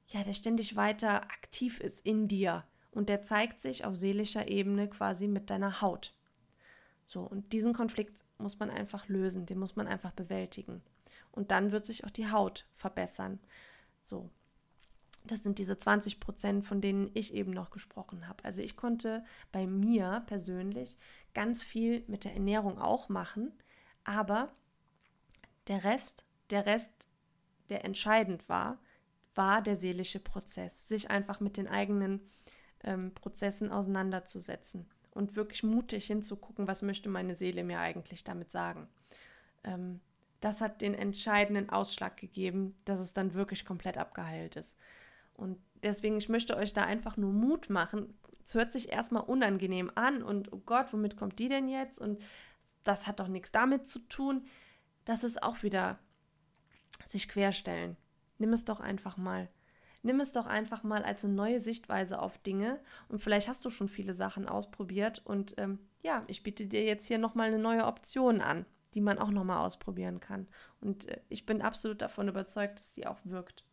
[0.08, 2.64] ja, der ständig weiter aktiv ist in dir.
[2.90, 6.12] Und der zeigt sich auf seelischer Ebene quasi mit deiner Haut.
[7.06, 10.82] So, und diesen Konflikt muss man einfach lösen, den muss man einfach bewältigen.
[11.32, 13.38] Und dann wird sich auch die Haut verbessern.
[14.02, 14.30] So,
[15.24, 18.44] das sind diese 20 Prozent, von denen ich eben noch gesprochen habe.
[18.44, 20.96] Also ich konnte bei mir persönlich
[21.34, 23.52] ganz viel mit der Ernährung auch machen,
[24.04, 24.50] aber
[25.68, 26.92] der Rest, der Rest,
[27.68, 28.78] der entscheidend war,
[29.34, 32.20] war der seelische Prozess, sich einfach mit den eigenen
[32.82, 38.88] ähm, Prozessen auseinanderzusetzen und wirklich mutig hinzugucken, was möchte meine Seele mir eigentlich damit sagen.
[39.64, 40.00] Ähm,
[40.40, 44.76] das hat den entscheidenden Ausschlag gegeben, dass es dann wirklich komplett abgeheilt ist.
[45.40, 48.14] Und deswegen, ich möchte euch da einfach nur Mut machen.
[48.44, 51.98] Es hört sich erstmal unangenehm an und oh Gott, womit kommt die denn jetzt?
[51.98, 52.20] Und
[52.84, 54.46] das hat doch nichts damit zu tun.
[55.04, 55.98] Das ist auch wieder
[57.06, 57.96] sich querstellen.
[58.38, 59.48] Nimm es doch einfach mal.
[60.02, 63.70] nimm es doch einfach mal als eine neue Sichtweise auf Dinge und vielleicht hast du
[63.70, 67.84] schon viele Sachen ausprobiert und ähm, ja, ich biete dir jetzt hier nochmal eine neue
[67.84, 68.64] Option an,
[68.94, 70.48] die man auch nochmal ausprobieren kann.
[70.80, 73.64] Und äh, ich bin absolut davon überzeugt, dass sie auch wirkt.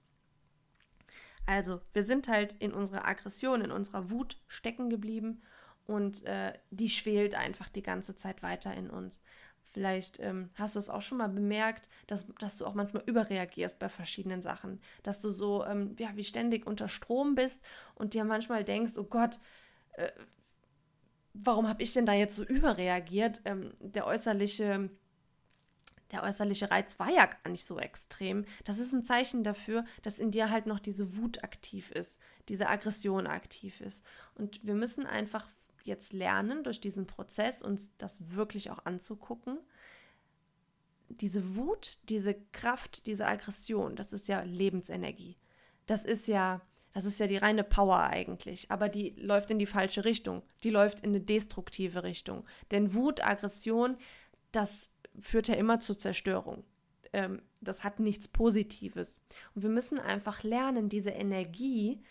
[1.48, 5.42] Also, wir sind halt in unserer Aggression, in unserer Wut stecken geblieben
[5.86, 9.24] und äh, die schwelt einfach die ganze Zeit weiter in uns.
[9.72, 13.80] Vielleicht ähm, hast du es auch schon mal bemerkt, dass, dass du auch manchmal überreagierst
[13.80, 14.82] bei verschiedenen Sachen.
[15.04, 17.64] Dass du so, ähm, ja, wie ständig unter Strom bist
[17.96, 19.40] und dir manchmal denkst, oh Gott,
[19.94, 20.10] äh,
[21.34, 23.42] warum habe ich denn da jetzt so überreagiert?
[23.46, 24.90] Ähm, der äußerliche
[26.12, 28.46] der äußerliche Reiz war ja gar nicht so extrem.
[28.64, 32.70] Das ist ein Zeichen dafür, dass in dir halt noch diese Wut aktiv ist, diese
[32.70, 34.06] Aggression aktiv ist.
[34.36, 35.48] Und wir müssen einfach
[35.84, 39.58] jetzt lernen, durch diesen Prozess uns das wirklich auch anzugucken.
[41.10, 45.38] Diese Wut, diese Kraft, diese Aggression, das ist ja Lebensenergie.
[45.86, 46.62] Das ist ja,
[46.94, 50.44] das ist ja die reine Power eigentlich, aber die läuft in die falsche Richtung.
[50.64, 52.46] Die läuft in eine destruktive Richtung.
[52.72, 53.98] Denn Wut, Aggression,
[54.52, 54.90] das
[55.20, 56.64] führt ja immer zur Zerstörung.
[57.14, 59.22] Ähm, das hat nichts Positives.
[59.56, 62.04] Und wir müssen einfach lernen, diese Energie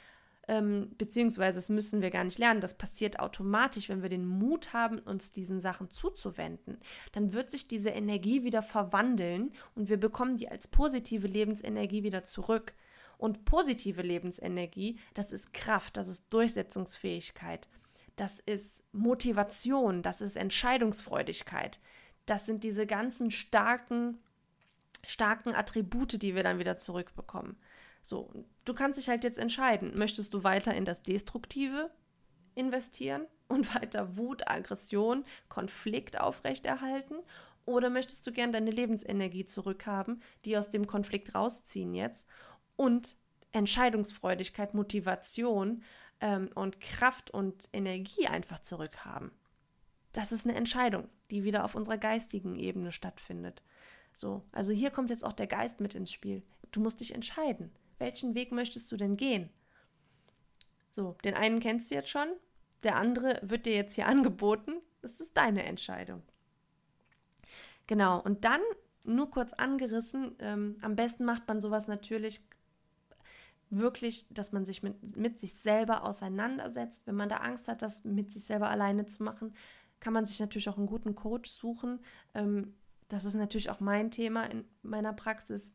[0.49, 4.73] ähm, beziehungsweise das müssen wir gar nicht lernen, das passiert automatisch, wenn wir den Mut
[4.73, 6.79] haben, uns diesen Sachen zuzuwenden.
[7.13, 12.25] Dann wird sich diese Energie wieder verwandeln und wir bekommen die als positive Lebensenergie wieder
[12.25, 12.75] zurück.
[13.19, 17.67] Und positive Lebensenergie, das ist Kraft, das ist Durchsetzungsfähigkeit,
[18.17, 21.81] das ist Motivation, das ist Entscheidungsfreudigkeit.
[22.27, 24.19] Das sind diese ganzen starken,
[25.05, 27.57] starken Attribute, die wir dann wieder zurückbekommen.
[28.03, 28.31] So,
[28.65, 31.91] du kannst dich halt jetzt entscheiden, möchtest du weiter in das Destruktive
[32.55, 37.17] investieren und weiter Wut, Aggression, Konflikt aufrechterhalten
[37.65, 42.27] oder möchtest du gern deine Lebensenergie zurückhaben, die aus dem Konflikt rausziehen jetzt
[42.77, 43.17] und
[43.53, 45.83] Entscheidungsfreudigkeit, Motivation
[46.21, 49.31] ähm, und Kraft und Energie einfach zurückhaben.
[50.17, 53.63] Das ist eine Entscheidung, die wieder auf unserer geistigen Ebene stattfindet.
[54.13, 56.43] So, also hier kommt jetzt auch der Geist mit ins Spiel.
[56.71, 59.51] Du musst dich entscheiden welchen Weg möchtest du denn gehen?
[60.93, 62.29] So, den einen kennst du jetzt schon,
[62.83, 64.81] der andere wird dir jetzt hier angeboten.
[65.03, 66.23] Das ist deine Entscheidung.
[67.87, 68.61] Genau, und dann
[69.05, 72.43] nur kurz angerissen, ähm, am besten macht man sowas natürlich
[73.71, 77.07] wirklich, dass man sich mit, mit sich selber auseinandersetzt.
[77.07, 79.55] Wenn man da Angst hat, das mit sich selber alleine zu machen,
[80.07, 81.99] kann man sich natürlich auch einen guten Coach suchen.
[82.33, 82.77] Ähm,
[83.09, 85.73] das ist natürlich auch mein Thema in meiner Praxis.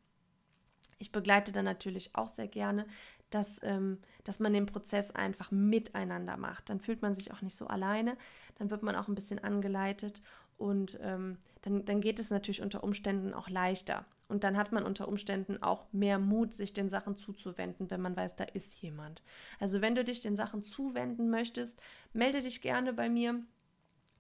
[1.00, 2.86] Ich begleite dann natürlich auch sehr gerne,
[3.30, 6.70] dass, ähm, dass man den Prozess einfach miteinander macht.
[6.70, 8.16] Dann fühlt man sich auch nicht so alleine,
[8.56, 10.22] dann wird man auch ein bisschen angeleitet
[10.56, 14.06] und ähm, dann, dann geht es natürlich unter Umständen auch leichter.
[14.30, 18.16] Und dann hat man unter Umständen auch mehr Mut, sich den Sachen zuzuwenden, wenn man
[18.16, 19.24] weiß, da ist jemand.
[19.60, 21.82] Also wenn du dich den Sachen zuwenden möchtest,
[22.14, 23.44] melde dich gerne bei mir.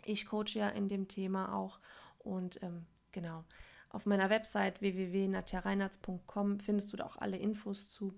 [0.05, 1.79] Ich coache ja in dem Thema auch.
[2.19, 3.43] Und ähm, genau.
[3.89, 8.13] Auf meiner Website www.natjareinartz.com findest du da auch alle Infos zu.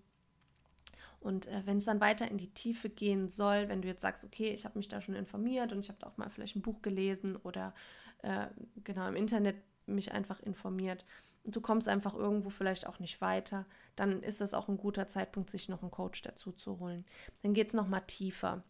[1.19, 4.23] Und äh, wenn es dann weiter in die Tiefe gehen soll, wenn du jetzt sagst,
[4.23, 6.61] okay, ich habe mich da schon informiert und ich habe da auch mal vielleicht ein
[6.61, 7.73] Buch gelesen oder
[8.21, 8.47] äh,
[8.83, 9.55] genau im Internet
[9.85, 11.05] mich einfach informiert
[11.43, 13.65] und du kommst einfach irgendwo vielleicht auch nicht weiter,
[13.95, 17.05] dann ist das auch ein guter Zeitpunkt, sich noch einen Coach dazu zu holen.
[17.41, 18.63] Dann geht es nochmal tiefer.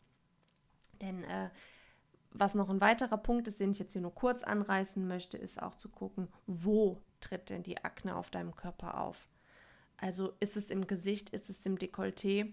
[1.02, 1.50] Denn äh,
[2.34, 5.62] was noch ein weiterer Punkt ist, den ich jetzt hier nur kurz anreißen möchte, ist
[5.62, 9.28] auch zu gucken, wo tritt denn die Akne auf deinem Körper auf?
[9.98, 12.52] Also ist es im Gesicht, ist es im Dekolleté?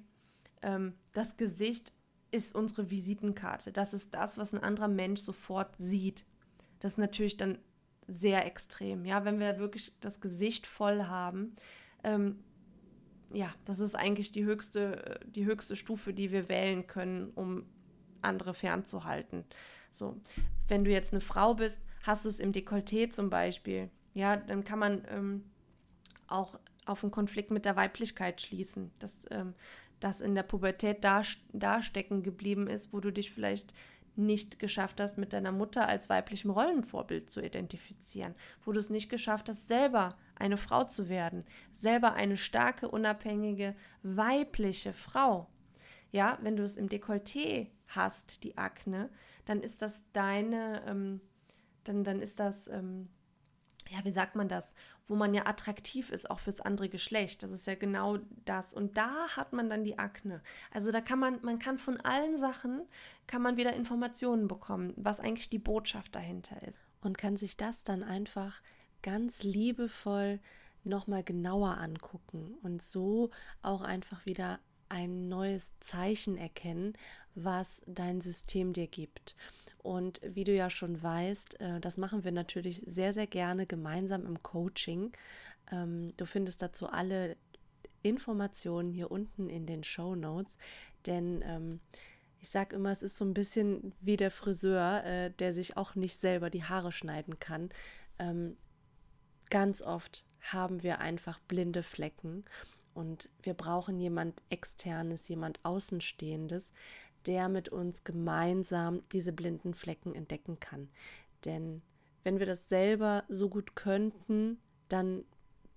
[0.62, 1.92] Ähm, das Gesicht
[2.30, 3.72] ist unsere Visitenkarte.
[3.72, 6.24] Das ist das, was ein anderer Mensch sofort sieht.
[6.78, 7.58] Das ist natürlich dann
[8.06, 9.04] sehr extrem.
[9.04, 11.56] Ja, wenn wir wirklich das Gesicht voll haben,
[12.04, 12.44] ähm,
[13.32, 17.64] ja, das ist eigentlich die höchste, die höchste Stufe, die wir wählen können, um
[18.22, 19.44] andere fernzuhalten.
[19.92, 20.16] So,
[20.68, 24.64] wenn du jetzt eine Frau bist, hast du es im Dekolleté zum Beispiel, ja, dann
[24.64, 25.44] kann man ähm,
[26.26, 29.54] auch auf einen Konflikt mit der Weiblichkeit schließen, dass ähm,
[30.00, 33.74] das in der Pubertät da, da stecken geblieben ist, wo du dich vielleicht
[34.16, 39.08] nicht geschafft hast, mit deiner Mutter als weiblichem Rollenvorbild zu identifizieren, wo du es nicht
[39.08, 45.48] geschafft hast, selber eine Frau zu werden, selber eine starke, unabhängige, weibliche Frau.
[46.12, 49.10] Ja, wenn du es im Dekolleté hast, die Akne,
[49.44, 51.20] dann ist das deine, ähm,
[51.84, 53.08] dann, dann ist das, ähm,
[53.88, 54.74] ja, wie sagt man das,
[55.06, 57.42] wo man ja attraktiv ist, auch fürs andere Geschlecht.
[57.42, 58.72] Das ist ja genau das.
[58.72, 60.42] Und da hat man dann die Akne.
[60.70, 62.82] Also da kann man, man kann von allen Sachen,
[63.26, 66.78] kann man wieder Informationen bekommen, was eigentlich die Botschaft dahinter ist.
[67.00, 68.62] Und kann sich das dann einfach
[69.02, 70.40] ganz liebevoll
[70.84, 73.30] nochmal genauer angucken und so
[73.62, 74.60] auch einfach wieder
[74.90, 76.92] ein neues Zeichen erkennen,
[77.34, 79.36] was dein System dir gibt.
[79.78, 84.26] Und wie du ja schon weißt, äh, das machen wir natürlich sehr, sehr gerne gemeinsam
[84.26, 85.12] im Coaching.
[85.72, 87.36] Ähm, du findest dazu alle
[88.02, 90.58] Informationen hier unten in den Show Notes,
[91.06, 91.80] denn ähm,
[92.40, 95.94] ich sage immer, es ist so ein bisschen wie der Friseur, äh, der sich auch
[95.94, 97.68] nicht selber die Haare schneiden kann.
[98.18, 98.56] Ähm,
[99.50, 102.44] ganz oft haben wir einfach blinde Flecken
[102.94, 106.72] und wir brauchen jemand externes, jemand Außenstehendes,
[107.26, 110.88] der mit uns gemeinsam diese blinden Flecken entdecken kann.
[111.44, 111.82] Denn
[112.24, 115.24] wenn wir das selber so gut könnten, dann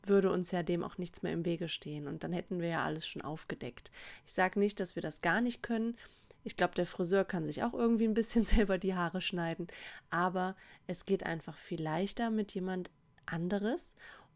[0.05, 2.83] würde uns ja dem auch nichts mehr im Wege stehen und dann hätten wir ja
[2.83, 3.91] alles schon aufgedeckt.
[4.25, 5.95] Ich sage nicht, dass wir das gar nicht können.
[6.43, 9.67] Ich glaube, der Friseur kann sich auch irgendwie ein bisschen selber die Haare schneiden,
[10.09, 10.55] aber
[10.87, 12.91] es geht einfach viel leichter mit jemand
[13.25, 13.93] anderes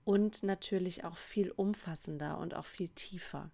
[0.08, 3.52] und natürlich auch viel umfassender und auch viel tiefer.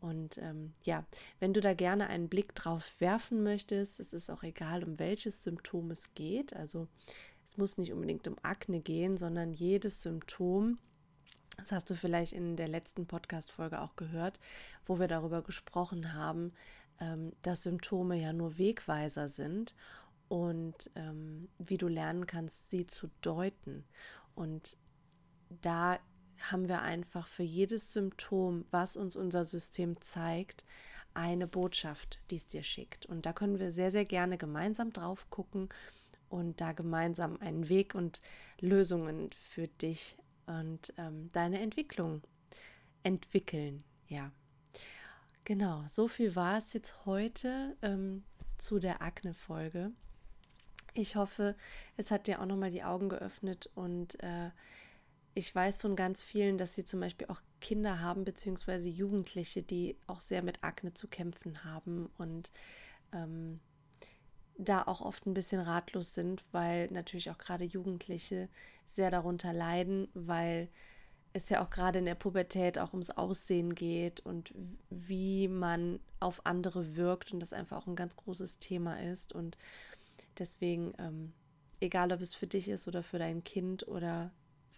[0.00, 1.06] Und ähm, ja,
[1.38, 5.44] wenn du da gerne einen Blick drauf werfen möchtest, es ist auch egal, um welches
[5.44, 6.56] Symptom es geht.
[6.56, 6.88] Also
[7.46, 10.78] es muss nicht unbedingt um Akne gehen, sondern jedes Symptom,
[11.56, 14.40] das hast du vielleicht in der letzten Podcast-Folge auch gehört,
[14.86, 16.52] wo wir darüber gesprochen haben,
[16.98, 19.72] ähm, dass Symptome ja nur Wegweiser sind
[20.26, 23.84] und ähm, wie du lernen kannst, sie zu deuten.
[24.34, 24.76] Und
[25.48, 25.98] da
[26.50, 30.64] haben wir einfach für jedes Symptom, was uns unser System zeigt,
[31.14, 33.06] eine Botschaft, die es dir schickt.
[33.06, 35.68] Und da können wir sehr, sehr gerne gemeinsam drauf gucken
[36.28, 38.20] und da gemeinsam einen Weg und
[38.60, 40.16] Lösungen für dich
[40.46, 42.22] und ähm, deine Entwicklung
[43.02, 43.84] entwickeln.
[44.08, 44.30] Ja,
[45.44, 45.84] genau.
[45.88, 48.24] So viel war es jetzt heute ähm,
[48.58, 49.92] zu der Akne-Folge.
[50.94, 51.56] Ich hoffe,
[51.96, 54.50] es hat dir auch nochmal die Augen geöffnet und äh,
[55.36, 59.98] ich weiß von ganz vielen, dass sie zum Beispiel auch Kinder haben, beziehungsweise Jugendliche, die
[60.06, 62.50] auch sehr mit Akne zu kämpfen haben und
[63.12, 63.60] ähm,
[64.56, 68.48] da auch oft ein bisschen ratlos sind, weil natürlich auch gerade Jugendliche
[68.86, 70.70] sehr darunter leiden, weil
[71.34, 74.54] es ja auch gerade in der Pubertät auch ums Aussehen geht und
[74.88, 79.34] wie man auf andere wirkt und das einfach auch ein ganz großes Thema ist.
[79.34, 79.58] Und
[80.38, 81.34] deswegen, ähm,
[81.78, 84.32] egal ob es für dich ist oder für dein Kind oder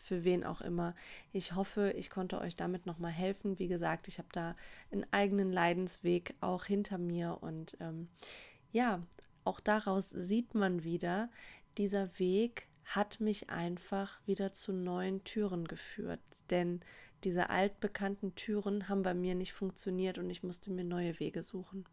[0.09, 0.95] für wen auch immer.
[1.33, 3.59] Ich hoffe, ich konnte euch damit nochmal helfen.
[3.59, 4.57] Wie gesagt, ich habe da
[4.91, 8.09] einen eigenen Leidensweg auch hinter mir und ähm,
[8.73, 9.03] ja,
[9.45, 11.31] auch daraus sieht man wieder,
[11.79, 16.81] dieser Weg hat mich einfach wieder zu neuen Türen geführt, denn
[17.25, 21.85] diese altbekannten Türen haben bei mir nicht funktioniert und ich musste mir neue Wege suchen.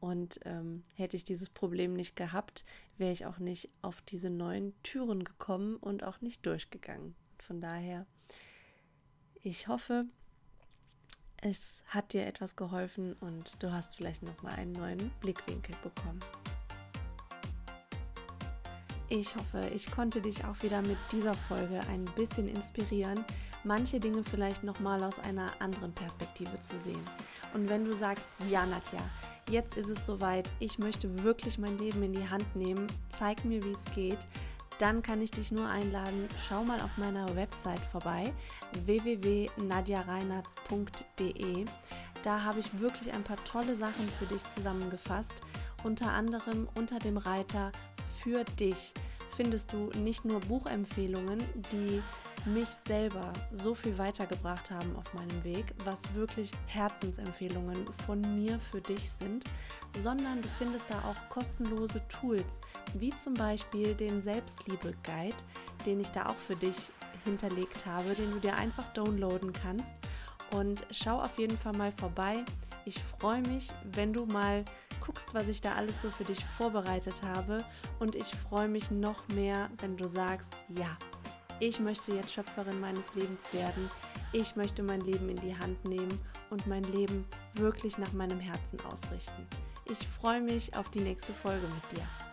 [0.00, 2.64] Und ähm, hätte ich dieses Problem nicht gehabt,
[2.96, 7.14] wäre ich auch nicht auf diese neuen Türen gekommen und auch nicht durchgegangen.
[7.42, 8.06] Von daher,
[9.42, 10.04] ich hoffe,
[11.42, 16.20] es hat dir etwas geholfen und du hast vielleicht noch mal einen neuen Blickwinkel bekommen.
[19.08, 23.24] Ich hoffe, ich konnte dich auch wieder mit dieser Folge ein bisschen inspirieren,
[23.64, 27.02] manche Dinge vielleicht noch mal aus einer anderen Perspektive zu sehen.
[27.52, 29.00] Und wenn du sagst, ja, Nadja,
[29.50, 33.64] jetzt ist es soweit, ich möchte wirklich mein Leben in die Hand nehmen, zeig mir,
[33.64, 34.20] wie es geht,
[34.80, 38.32] dann kann ich dich nur einladen, schau mal auf meiner Website vorbei,
[38.84, 41.66] www.nadjareinartz.de.
[42.22, 45.34] Da habe ich wirklich ein paar tolle Sachen für dich zusammengefasst,
[45.84, 47.72] unter anderem unter dem Reiter
[48.22, 48.94] für dich
[49.30, 51.38] findest du nicht nur Buchempfehlungen,
[51.72, 52.02] die
[52.46, 58.80] mich selber so viel weitergebracht haben auf meinem Weg, was wirklich Herzensempfehlungen von mir für
[58.80, 59.44] dich sind,
[60.02, 62.60] sondern du findest da auch kostenlose Tools,
[62.94, 65.36] wie zum Beispiel den Selbstliebe-Guide,
[65.86, 66.90] den ich da auch für dich
[67.24, 69.94] hinterlegt habe, den du dir einfach downloaden kannst.
[70.52, 72.44] Und schau auf jeden Fall mal vorbei.
[72.84, 74.64] Ich freue mich, wenn du mal
[75.00, 77.64] guckst, was ich da alles so für dich vorbereitet habe.
[77.98, 80.96] Und ich freue mich noch mehr, wenn du sagst, ja,
[81.60, 83.90] ich möchte jetzt Schöpferin meines Lebens werden.
[84.32, 88.80] Ich möchte mein Leben in die Hand nehmen und mein Leben wirklich nach meinem Herzen
[88.90, 89.46] ausrichten.
[89.84, 92.29] Ich freue mich auf die nächste Folge mit dir.